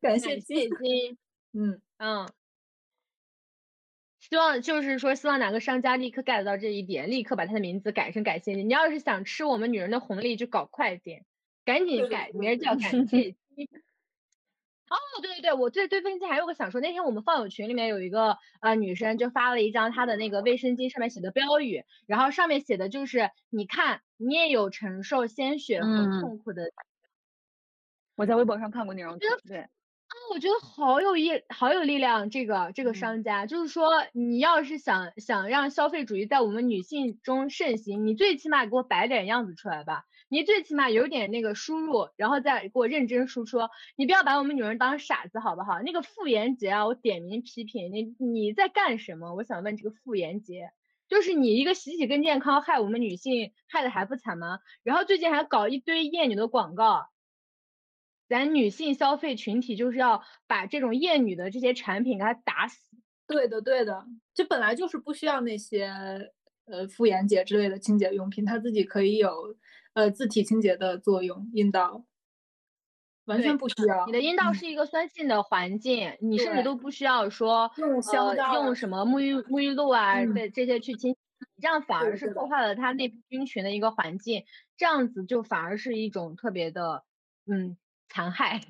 [0.00, 0.70] 感谢金。
[1.54, 2.28] 嗯嗯，
[4.32, 8.64] 希望就是说，希望哪个商家立刻 get 到这一点，立刻把他的名字改成感谢你。
[8.64, 11.26] 你要是想吃我们女人的红利，就搞快点，
[11.66, 13.36] 赶紧改名叫感谢。
[14.88, 26.72] 哦，对对对，我对对卫生巾还有个想说，那天我们放友群里面有一个呃女生就发了一张她的那个卫生巾上面写的标语，然后上面写的就是你看你也有承受鲜血和痛苦的。
[28.16, 29.66] 我在微博上看过那张图，对。
[30.12, 32.28] 啊，我觉得好有意，好有力量。
[32.28, 40.04] 这个这个商家就是说，你要是想想让消费主义在我们女性中盛行，你最起码给我摆点样子出来吧。
[40.28, 43.58] 你最起码有点那个输入，然后再给我认真输出。
[43.96, 45.80] 你不要把我们女人当傻子，好不好？
[45.80, 49.34] 那个傅炎洁啊，我点名批评你，你在干什么？
[49.34, 50.72] 我想问这个傅炎洁，
[51.08, 54.58] 就是你一个洗洗更健康，害我们女性害的还不惨吗？
[54.82, 57.06] 然后最近还搞一堆厌女的广告。
[58.32, 62.96] 咱女性消费群体就是要把这种厌女的这些产品给它打死。
[63.26, 65.92] 对的，对的，就本来就是不需要那些
[66.64, 69.54] 呃妇炎洁之类的清洁用品，它自己可以有
[69.92, 72.06] 呃自体清洁的作用，阴道。
[73.26, 74.04] 完全不需要。
[74.06, 81.14] 你的阴道嗯是一个酸性的环境，你甚至都不需要说用香呃皂啊用什么沐浴沐浴露啊嗯这这些去清，
[81.60, 84.44] 这样反而是破坏了它内部菌群的一个环境，
[84.76, 87.04] 这样子就反而是一种特别的
[87.46, 87.76] 嗯
[88.12, 88.60] 残害。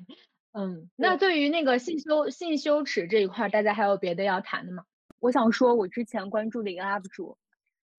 [0.53, 4.83] 嗯，那对于那个性羞性羞耻这一块儿，大家还有别的要谈的吗？
[5.19, 7.37] 我想说，我之前关注的一个 UP 主，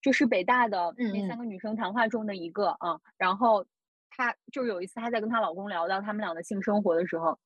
[0.01, 3.65] 就是北大的嗯那三嗯个女生谈话中的一个啊、然后
[4.09, 7.37] 她就是有一次她在跟她老公聊到他们俩的性生活的时候，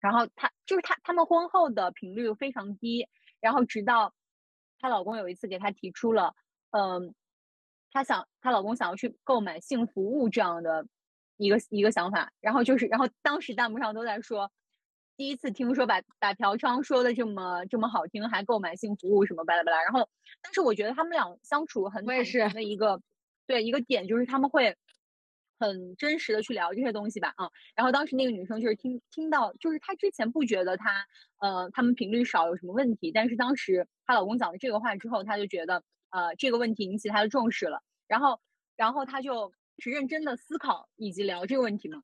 [0.00, 3.06] 然后她就是她他们婚后的频率非常低，
[3.40, 4.14] 然后直到
[4.78, 6.34] 她老公有一次给她提出了，
[6.70, 7.14] 嗯，
[7.92, 10.86] 她想她老公想要去购买性服务这样的
[11.36, 14.50] 一个一个想法，然后就是然后当时弹幕上都在说。
[15.18, 19.82] 第一次听说把把嫖娼说的这么这么好听，还购买性服务什么巴拉巴拉。
[19.82, 20.06] 然后，
[20.42, 23.00] 但是我觉得他们俩相处很坦我也是诚的一个，
[23.46, 24.76] 对一个点就是他们会
[25.58, 27.50] 很真实的去聊这些东西吧，啊。
[27.74, 31.06] 然后当时那个女生就是听听到，就是她之前不觉得她
[31.38, 38.38] 呃他们频率少有什么问题，但是当时她老公讲了这个话之后，她就觉得呃这个问题引起她的重视了，然后
[38.76, 42.02] 然后她就是认真的思考以及聊这个问题吗。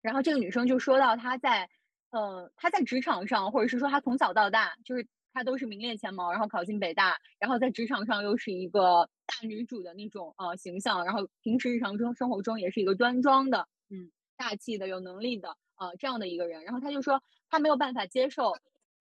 [0.00, 1.68] 然后这个女生就说到她在
[2.10, 16.64] 呃，她在职场上，或者是说她从小到大，就是她都是名列前茅，然后考进北大，然后在职场上又是一个大女主的那种呃形象，然后平时日常中生活中也是一个端庄的，嗯，大气的、有能力的呃这样的一个人。
[16.64, 18.54] 然后她就说她没有办法接受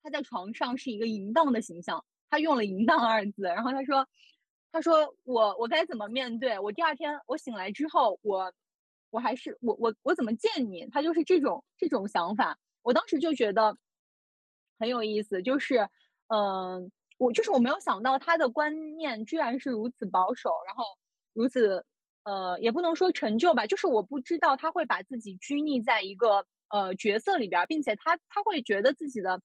[0.03, 3.43] 她在床上是一个淫荡的形象，她用了“淫荡”二字。
[3.43, 4.07] 然后她说，
[4.71, 6.59] 他说我我该怎么面对？
[6.59, 8.53] 我第二天我醒来之后，我
[9.09, 10.85] 我还是我我我怎么见你？
[10.87, 12.57] 他就是这种这种想法。
[12.83, 13.77] 我当时就觉得
[14.79, 15.89] 很有意思，就是，
[16.27, 20.85] 嗯、我就是我没有想到他的观念居然是如此保守，然后
[21.33, 21.83] 如此，
[22.23, 29.41] 呃，也不能说陈旧吧，就是我不知道他会把自己拘泥在一个呃角色里边，并且他他会觉得自己的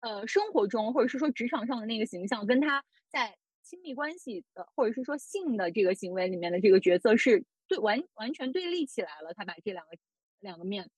[0.00, 9.92] 呃生活中或者是说职场上的那个形象，跟他在亲密关系的或者是说性的这个行为里面的这个角色是对完完全对立起来了，他把这两个
[10.40, 10.88] 两个面，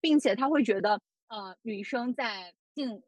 [0.00, 1.00] 并且他会觉得。
[1.30, 3.00] 呃，女生在性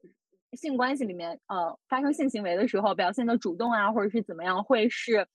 [0.53, 5.27] 性关系里面，呃，发生性行为的时候，表现的主动啊，或者是怎么样，会是，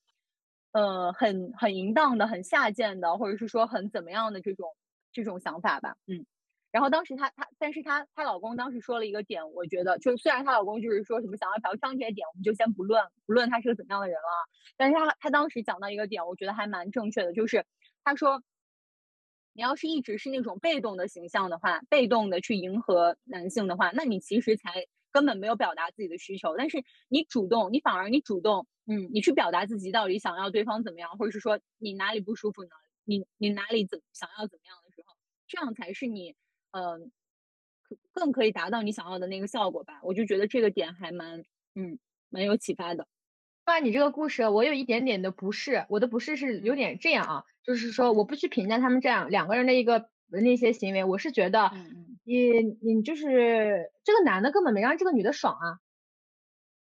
[0.71, 4.69] 呃，很很淫荡的、很下贱的，或者是说很怎么样的这种
[5.11, 6.25] 这种想法吧，嗯。
[6.71, 17.65] 然后当时她她，但是她她老公当时说了一个点，我觉得就虽然她老公就是说什么想要嫖娼这些点，我们就先不论不论他是个怎么样的人了，但是他他当时讲到一个点，我觉得还蛮正确的，就是
[18.03, 18.41] 他说。
[19.53, 26.55] 你要是一直是那种被动的形象的话，被动的去迎合男性的话，那你其实才根本没有表达自己的需求。
[26.55, 32.69] 但是你主动，你反而你主动，嗯，你去表达自己到底想要对方怎么样，或者是说你哪里不舒服呢？
[33.03, 35.15] 你你哪里怎想要怎么样的时候，
[35.47, 36.35] 这样才是你，
[36.77, 36.99] 呃，
[38.13, 39.99] 更可以达到你想要的那个效果吧。
[40.03, 41.43] 我就觉得这个点还蛮，
[41.75, 41.97] 嗯，
[42.29, 43.07] 蛮有启发的。
[43.65, 55.79] 说完你这个故事，我有一点点的不适，我的不适是有点这样啊，就是说我不去评价他们这样两个人的一个那些行为，我是觉得嗯你你就是这个男的根本没让这个女的爽啊，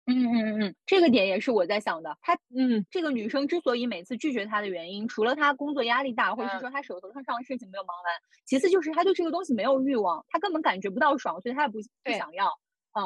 [0.09, 2.17] 嗯嗯嗯嗯，这个点也是我在想的。
[2.21, 8.13] 她嗯，这个女生之所以每次拒绝他的原因，除了她工作压力大，或者是嗯说她手头上的事情没有忙完，
[8.45, 12.47] 其次就是她对这个东西没有欲望，她根本感觉不到爽，所以她也不不想要。
[12.93, 13.03] 嗯，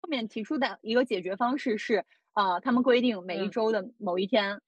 [0.00, 2.04] 后面提出的一个解决方式是，
[2.34, 4.60] 呃，他们规定每一嗯周的某一天，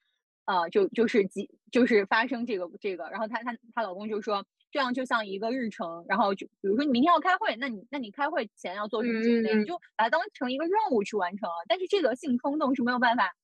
[0.46, 4.44] 呃，就就是几就是发生这个这个，然后她她她老公就说。
[4.72, 11.54] 这样就像一个日程，然后就比如说你明天要开会，那你那你开会前要做什么准备，嗯嗯嗯你就把它当成一个任务去完成了。
[11.68, 13.34] 但是这个性冲动是没有办法，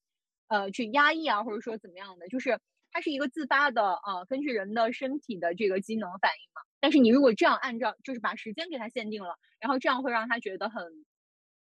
[0.48, 2.58] 呃，去压抑啊，或者说怎么样的，就是
[2.90, 6.62] 它是一个自发的，呃，根据人的身体的这个机能反应嘛。
[6.80, 10.82] 但是你如果这样按照，就是把时间给它限定了，然后这样会让他觉得很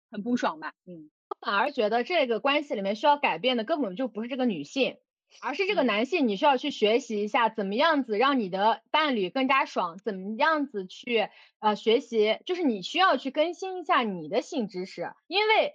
[0.09, 0.73] 很不爽吧？
[0.85, 4.97] 嗯，我反而觉得这个关系里面需要改变的根本就不是这个女性。
[5.41, 11.29] 而是这个嗯男性，你需要去学习一下怎么样子让你的伴侣更加爽，怎么样子去
[11.59, 15.73] 呃学习，就是你需要去更新一下你的性知识，因为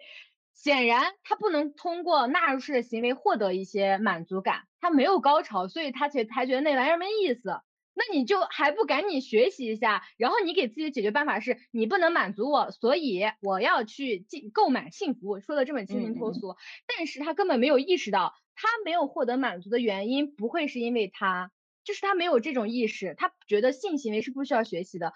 [0.52, 7.60] 显然他不能通过纳入式的行为获得一些满足感，他没有高潮，所以他才才觉得那玩意儿没意思。
[7.96, 16.56] 那你就还不赶紧学习一下，然后你给自己的解决办法是你不能满足我，所以我要去进购买性服务，说的这么清新脱俗，
[16.88, 18.34] 但是他根本没有意识到。
[18.54, 21.50] 他没有获得满足的原因，不会是因为他，
[21.84, 25.12] 就是他没有这种意识，他觉得性行为是不需要学习的。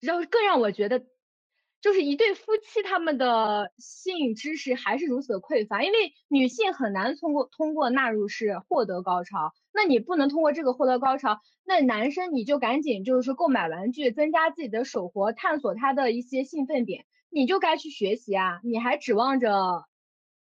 [0.00, 1.06] 然后更让我觉得
[1.80, 19.84] 就是一对夫妻他们的性知识还是如此的匮乏，因为女性很难通过通过纳入式获得高潮，那你不能通过这个获得高潮，那男生你就赶紧就是说购买玩具，增加自己的手活，探索他的一些兴奋点，你就该去学习啊，你还指望着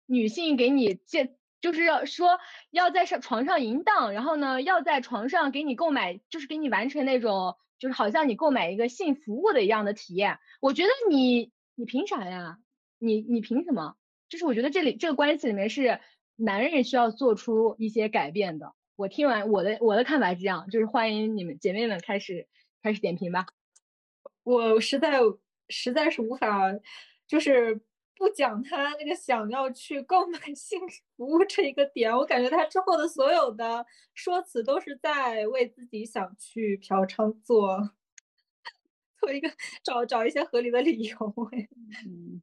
[0.05, 2.39] 女性给你借，就是要说
[2.71, 7.55] 要在上床上淫荡，然后呢要在床上给你购买，就是给你完成那种。
[7.79, 12.59] 就是好像你购买一个性服务的一样的体验，我觉得你你凭啥呀？
[12.99, 13.95] 你你凭什么？
[14.29, 15.99] 就是我觉得这里这个关系里面是
[16.35, 18.75] 男人需要做出一些改变的。
[18.95, 22.47] 我听完我的我的看法是这样，就是欢迎你们姐妹们开始
[22.83, 23.47] 开始点评吧。
[24.43, 25.19] 我实在
[25.67, 26.71] 实在是无法，
[27.25, 27.81] 就是。
[28.21, 30.79] 不讲他那个想要去购买 性
[31.17, 33.83] 服务这一个点，我感觉他之后的所有的
[34.13, 37.91] 说辞都是在为自己想去嫖娼做
[39.19, 39.49] 做一个
[39.83, 41.17] 找找一些合理的理由。
[42.05, 42.41] 嗯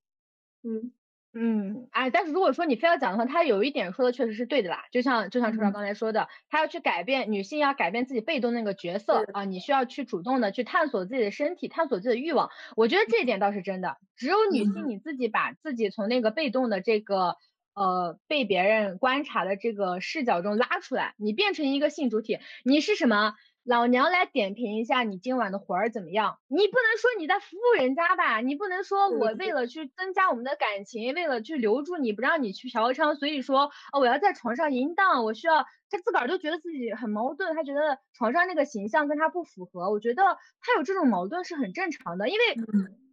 [0.64, 0.92] 嗯。
[1.34, 13.98] 嗯，哎，但是如果说你非要讲的话，他有一点说的确实是对的啦，就像就像车长刚才说的，他要去改变女性要改变自己被动那个角色啊，你需要去主动的去探索自己的身体，探索自己的欲望，我觉得这一点倒是真的。
[14.16, 17.36] 只有女性你自己把自己从那个被动的这个
[17.74, 23.34] 呃被别人观察的这个视角中拉出来，你变成一个性主体，你是什么？
[23.68, 26.38] 老娘来点评一下你今晚的活儿怎么样？
[26.48, 28.40] 你不能说你在服务人家吧？
[28.40, 39.90] 你不能说我为了去增加我们的感情，为了去留住你不让你去嫖娼，所以说哦我要在床上淫荡，我需要他自个儿都觉得自己很矛盾，他觉得床上那个形象跟他不符合。
[39.90, 40.22] 我觉得
[40.60, 42.56] 他有这种矛盾是很正常的，因为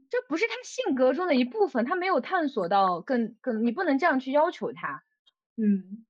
[0.09, 5.03] 这不是他性格中的一部分，他没有探索到更更，你不能这样去要求他。
[5.57, 6.05] 嗯，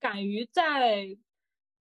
[0.00, 1.16] 敢于在。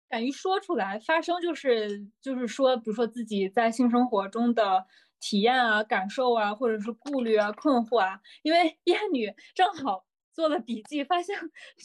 [0.09, 4.87] 敢于说出来，发声就是就是说，比如说自己在性生活中的
[5.21, 8.21] 体验啊、感受啊，或者是顾虑啊、困惑啊。
[8.43, 11.37] 因为艳女正好做了笔记，发现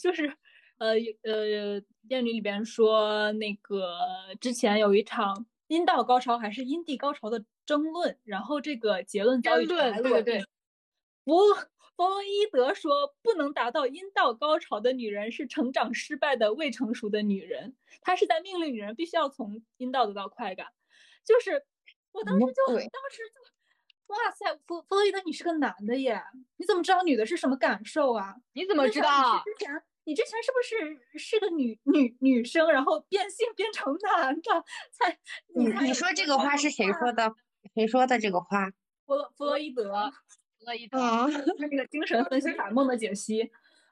[0.02, 0.26] 就是
[0.78, 0.90] 呃
[1.22, 3.96] 呃，艳女里边说那个
[4.40, 10.10] 之前有一场阴道高潮还是阴蒂高潮的争论，然后这个结论遭遇裁落。
[10.10, 10.42] 对对。
[11.24, 11.34] 不。
[12.00, 17.76] 弗洛伊德说，不能达到阴道高潮的女人是成长失败的未成熟的女人。
[18.00, 20.68] 他是在命令女人必须要从阴道得到快感。
[21.26, 21.62] 就是
[22.12, 22.78] 我当时就当
[23.10, 26.22] 时就，哇塞，弗弗洛伊德，你是个男的耶？
[26.56, 28.34] 你怎么知道女的是什么感受啊？
[28.54, 29.44] 你怎么知道？
[29.44, 34.64] 之前你之前是不是是个女女女生，然后变性变成男的？
[34.90, 35.18] 才
[35.54, 37.34] 你你说这个话是谁说的？
[37.74, 38.70] 谁说的这个话？
[39.04, 40.10] 弗洛弗洛伊德。
[40.64, 43.42] 了一啊，他那个精神分析法梦的解析，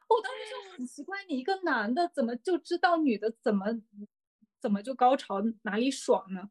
[0.08, 3.66] 我当时就很奇怪，你一个男的怎么就知道女的怎么
[4.60, 6.50] 怎么就高潮哪里爽呢？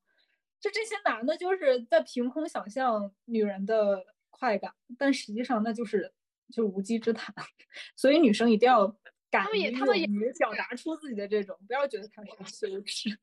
[0.59, 6.13] 就这些男的就是在凭空想象女人的快感，但实际上那就是
[6.51, 7.33] 就无稽之谈。
[7.95, 8.87] 所以女生一定要
[9.29, 13.17] 敢于勇于表达出自己的这种，不要觉得他是羞耻。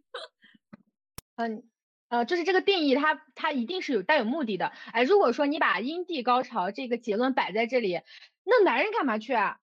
[1.36, 1.68] 嗯。
[2.10, 4.66] 呃，就是这个定义，它它一定是有带有目的的。
[4.92, 8.00] 哎，如果说你把阴蒂高潮这个结论摆在这里，
[8.44, 9.58] 那男人干嘛去啊？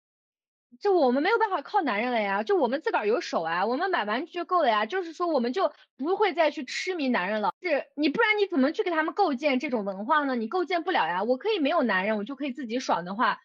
[0.80, 4.84] 就我们没有办法靠男人了呀，就我们自个儿有手啊，我们买玩具就够了呀。
[4.84, 7.52] 就是说，我们就不会再去痴迷男人了。
[7.62, 10.36] 是你不然你怎么去给他们构建这种文化呢？
[10.36, 11.24] 你构建不了呀。
[11.24, 13.40] 我可以没有男人，我就可以自己爽的话，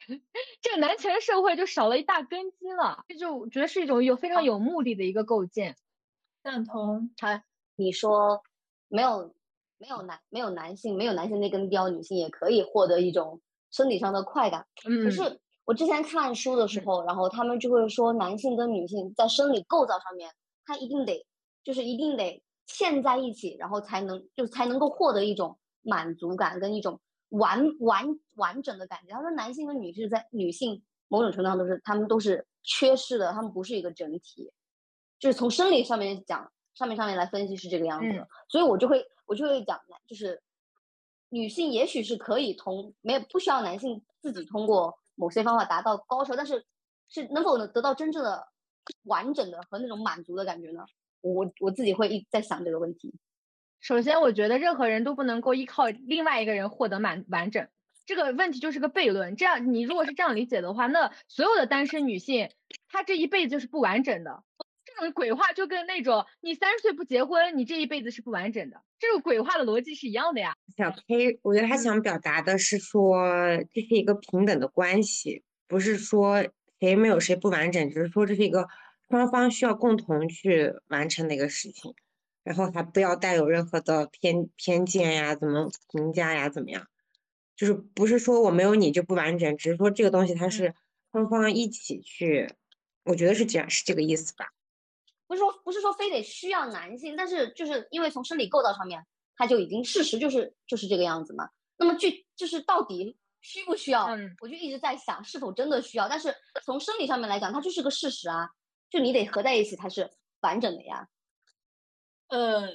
[0.62, 3.04] 这个男权社会就少了一大根基了。
[3.08, 5.76] 这就觉得是一种有非常有目的的一个构建。
[6.44, 7.10] 赞同。
[7.20, 7.42] 好。
[7.76, 8.42] 你说
[8.88, 9.32] 没有
[9.78, 13.40] 没有男没有男性没有男性那根雕，女性也可以获得一种
[13.70, 14.66] 身体上的快感。
[14.88, 20.32] 嗯，可是我之前看书的时候，然后他们就会说，男性跟女性在生理构造上面，
[20.64, 21.26] 他一定得
[21.62, 26.98] 就是一定得嵌在一起，然后才能就才能够获得一种满足感跟一种
[27.28, 29.14] 完完完整的感觉。
[29.14, 34.50] 他说，男性跟女性在女性某种程度上都是他们都是缺失的，他们不是一个整体，
[35.18, 36.50] 就是从生理上面讲。
[36.76, 40.40] 上面上面来分析是这个样子，所以我就会我就会讲，就是
[41.30, 46.64] 女性也许是可以通没有不需要男性自己通过某些方法达到高潮，但是
[47.08, 48.46] 是能否能得到真正的
[49.04, 50.84] 完整的和那种满足的感觉呢？
[51.22, 53.12] 我我自己会一在想这个问题。
[53.80, 57.66] 首先，我觉得任何人都不能够依靠另外一个人获得满完整，
[58.04, 59.34] 这个问题就是个悖论。
[59.34, 62.50] 这样你如果是这样理解的话，那所有的单身女性
[62.88, 64.44] 她这一辈子就是不完整的。
[64.98, 68.80] 这种鬼话就跟那种你三十岁不结婚，你这一辈子是不完整的。
[68.98, 70.56] 这种鬼话的逻辑是一样的呀。
[70.74, 73.28] 小 K，我觉得他想表达的是说，
[73.72, 76.42] 这是一个平等的关系，不是说
[76.80, 78.68] 谁没有谁不完整，只是说这是一个
[79.10, 81.94] 双方需要共同去完成的一个事情，
[82.42, 86.86] 然后还不要带有任何的偏偏见呀，怎么评价呀，怎么样？
[87.54, 90.74] 就是不是说我没有你就不完整，只是说这个东西它是
[91.12, 92.48] 双方一起去，
[93.04, 94.46] 我觉得是这样，是这个意思吧？
[95.26, 99.04] 不是说不是说非得需要男性，但是就是因为从生理构造上面，
[99.36, 101.48] 它就已经事实就是就是这个样子嘛。
[101.76, 106.08] 那么具就是到底需不需要，嗯我就一直在想是否真的需要。
[106.08, 106.34] 但是
[106.64, 108.48] 从生理上面来讲，它就是个事实啊，
[108.88, 111.08] 就你得合在一起才是完整的呀。
[112.28, 112.68] 呃，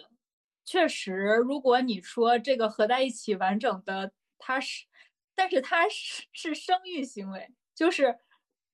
[0.63, 4.85] 确实，如果你说这个合在一起完整的，它是，
[5.35, 8.17] 但是它是是生育行为，就是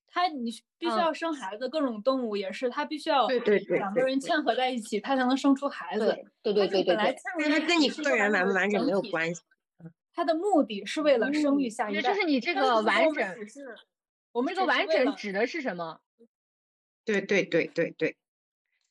[0.09, 6.05] 它你必须嗯要生孩子，各种动物也是，它必须要对对对两个人嵌合在一起，它才能生出孩子。
[6.41, 9.41] 对对对它对对对，就本来嵌合但它跟你个人完不完整没有关系。
[10.13, 12.01] 它的目的是为了生育嗯下一代。
[12.01, 13.35] 就是你这个完整
[14.31, 15.99] 我们这个完整指的是什么？
[17.05, 18.15] 对对对对对，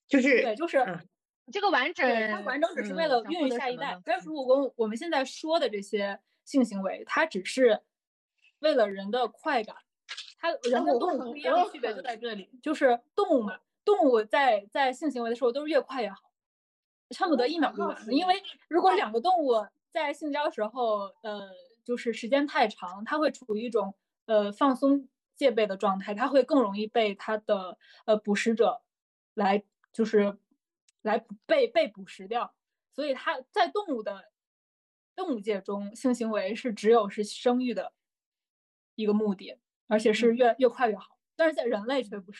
[0.08, 1.06] 就是对，就是嗯
[1.52, 4.02] 这个完整，对，它完整只是为嗯了孕育下一代得什么呢。
[4.04, 7.80] 但是如果我们现在说的这些性行为，它只是
[8.60, 9.76] 为了人的快感，
[10.46, 16.30] 它人跟动物不一样的区别就在这里，就是动物嘛，动物在在性行为的时候都是越快越好，
[17.18, 18.12] 恨不得一秒就完了。
[18.12, 21.50] 因为如果两个动物在性交时候，呃，
[21.84, 23.94] 就是时间太长，它会处于一种
[24.26, 28.82] 呃放松戒备的状态，它会更容易被它的呃捕食者
[29.34, 30.38] 来就是
[31.02, 32.54] 来被被捕食掉。
[32.92, 34.30] 所以它在动物的
[35.16, 37.92] 动物界中，性行为是只有是生育的
[38.94, 41.04] 一个目的，而且是越越快越好。
[41.36, 42.34] 但是在人类却不是。